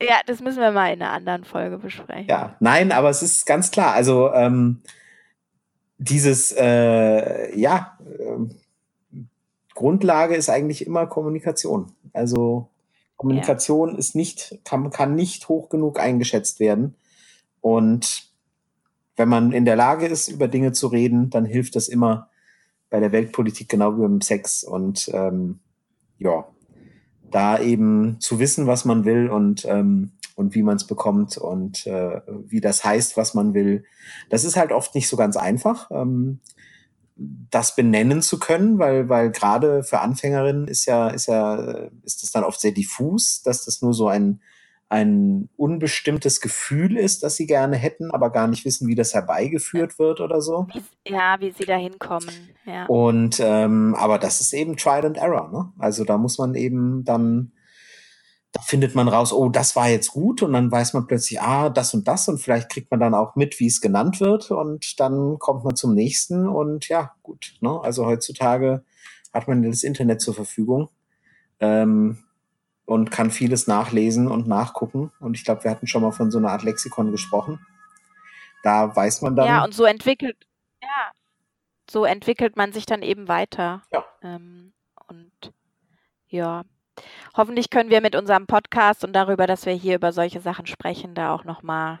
[0.00, 2.26] ja, das müssen wir mal in einer anderen Folge besprechen.
[2.28, 3.94] Ja, nein, aber es ist ganz klar.
[3.94, 4.82] Also ähm,
[5.98, 8.50] dieses, äh, ja, ähm,
[9.74, 11.92] Grundlage ist eigentlich immer Kommunikation.
[12.12, 12.68] Also
[13.16, 16.96] Kommunikation ist nicht, kann, kann nicht hoch genug eingeschätzt werden.
[17.60, 18.28] Und
[19.16, 22.28] wenn man in der Lage ist, über Dinge zu reden, dann hilft das immer
[22.90, 24.64] bei der Weltpolitik genau wie beim Sex.
[24.64, 25.60] Und ähm,
[26.18, 26.44] ja,
[27.32, 31.86] da eben zu wissen, was man will und, ähm, und wie man es bekommt und
[31.86, 33.84] äh, wie das heißt, was man will.
[34.30, 36.40] Das ist halt oft nicht so ganz einfach, ähm,
[37.16, 41.56] das benennen zu können, weil, weil gerade für Anfängerinnen ist ja, ist ja,
[42.04, 44.40] ist das dann oft sehr diffus, dass das nur so ein,
[44.92, 49.98] ein unbestimmtes Gefühl ist, das sie gerne hätten, aber gar nicht wissen, wie das herbeigeführt
[49.98, 50.66] wird oder so.
[51.08, 52.50] Ja, wie sie da hinkommen.
[52.66, 52.84] Ja.
[52.86, 55.72] Und ähm, aber das ist eben Trial and Error, ne?
[55.78, 57.52] Also da muss man eben dann,
[58.52, 61.70] da findet man raus, oh, das war jetzt gut, und dann weiß man plötzlich, ah,
[61.70, 65.00] das und das, und vielleicht kriegt man dann auch mit, wie es genannt wird, und
[65.00, 67.80] dann kommt man zum nächsten und ja, gut, ne?
[67.82, 68.84] Also heutzutage
[69.32, 70.90] hat man das Internet zur Verfügung
[71.60, 72.18] ähm,
[72.84, 75.12] und kann vieles nachlesen und nachgucken.
[75.20, 77.64] Und ich glaube, wir hatten schon mal von so einer Art Lexikon gesprochen.
[78.62, 79.46] Da weiß man dann.
[79.46, 80.36] ja, und so entwickelt,
[80.80, 81.12] ja,
[81.90, 83.82] so entwickelt man sich dann eben weiter.
[83.92, 84.04] Ja.
[84.22, 84.72] Ähm,
[85.08, 85.52] und
[86.28, 86.62] ja,
[87.36, 91.14] hoffentlich können wir mit unserem Podcast und darüber, dass wir hier über solche Sachen sprechen,
[91.14, 92.00] da auch nochmal ein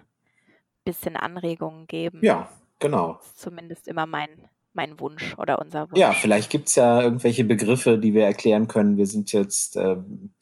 [0.84, 2.20] bisschen Anregungen geben.
[2.22, 3.14] Ja, genau.
[3.14, 4.30] Das ist zumindest immer mein,
[4.72, 5.98] mein Wunsch oder unser Wunsch.
[5.98, 8.96] Ja, vielleicht gibt es ja irgendwelche Begriffe, die wir erklären können.
[8.96, 10.32] Wir sind jetzt, ähm,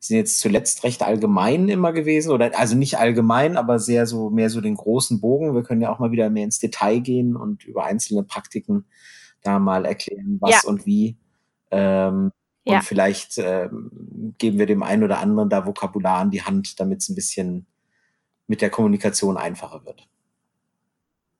[0.00, 4.50] sind jetzt zuletzt recht allgemein immer gewesen, oder also nicht allgemein, aber sehr so, mehr
[4.50, 5.54] so den großen Bogen.
[5.54, 8.86] Wir können ja auch mal wieder mehr ins Detail gehen und über einzelne Praktiken
[9.42, 10.68] da mal erklären, was Ja.
[10.68, 11.16] und wie.
[11.70, 12.32] Ähm,
[12.64, 12.76] Ja.
[12.76, 17.00] Und vielleicht ähm, geben wir dem einen oder anderen da Vokabular an die Hand, damit
[17.00, 17.66] es ein bisschen
[18.46, 20.08] mit der Kommunikation einfacher wird.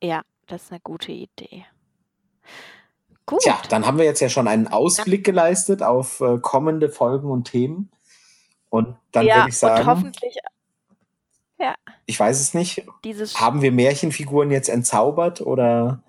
[0.03, 1.67] Ja, das ist eine gute Idee.
[3.27, 3.41] Gut.
[3.41, 7.45] Tja, dann haben wir jetzt ja schon einen Ausblick geleistet auf äh, kommende Folgen und
[7.45, 7.91] Themen.
[8.71, 10.37] Und dann ja, würde ich sagen, und hoffentlich
[12.07, 16.03] ich weiß es nicht, dieses haben wir Märchenfiguren jetzt entzaubert oder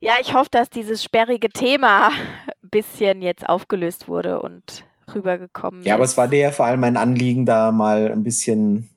[0.00, 2.14] Ja, ich hoffe, dass dieses sperrige Thema ein
[2.62, 4.84] bisschen jetzt aufgelöst wurde und
[5.14, 6.12] rübergekommen ja, aber ist.
[6.12, 8.88] es war dir ja vor allem ein Anliegen, da mal ein bisschen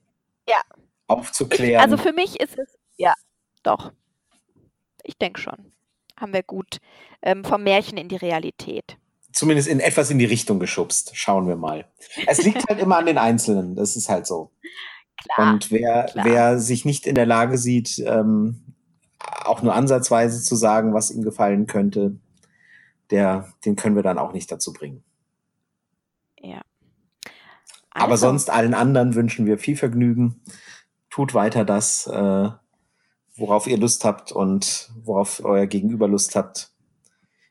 [0.48, 0.62] Ja.
[1.08, 1.82] aufzuklären.
[1.82, 3.14] Also für mich ist es, ja,
[3.64, 3.92] doch.
[5.04, 5.72] Ich denke schon.
[6.20, 6.78] Haben wir gut
[7.22, 8.98] ähm, vom Märchen in die Realität.
[9.32, 11.12] Zumindest in etwas in die Richtung geschubst.
[11.14, 11.86] Schauen wir mal.
[12.26, 13.76] Es liegt halt immer an den Einzelnen.
[13.76, 14.52] Das ist halt so.
[15.24, 15.54] Klar.
[15.54, 16.26] Und wer, klar.
[16.26, 18.64] wer sich nicht in der Lage sieht, ähm,
[19.20, 22.18] auch nur ansatzweise zu sagen, was ihm gefallen könnte,
[23.10, 25.04] der, den können wir dann auch nicht dazu bringen.
[26.42, 26.62] ja.
[27.90, 30.42] Aber Also, sonst allen anderen wünschen wir viel Vergnügen.
[31.10, 32.50] Tut weiter das, äh,
[33.36, 36.72] worauf ihr Lust habt und worauf euer Gegenüber Lust habt.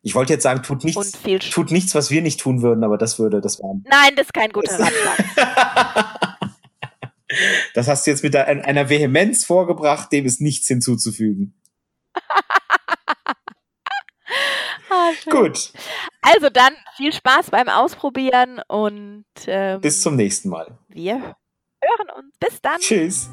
[0.07, 1.13] Ich wollte jetzt sagen, tut nichts,
[1.51, 3.75] tut nichts, was wir nicht tun würden, aber das würde, das war.
[3.85, 6.21] Nein, das ist kein guter Ratschlag.
[7.75, 11.61] Das hast du jetzt mit ein- einer Vehemenz vorgebracht, dem ist nichts hinzuzufügen.
[14.89, 15.11] Ah.
[15.29, 15.73] Gut,
[16.23, 20.79] Also dann viel Spaß beim Ausprobieren und ähm, bis zum nächsten Mal.
[20.89, 22.35] wir hören uns.
[22.39, 22.79] Bis dann.
[22.79, 23.29] Tschüss.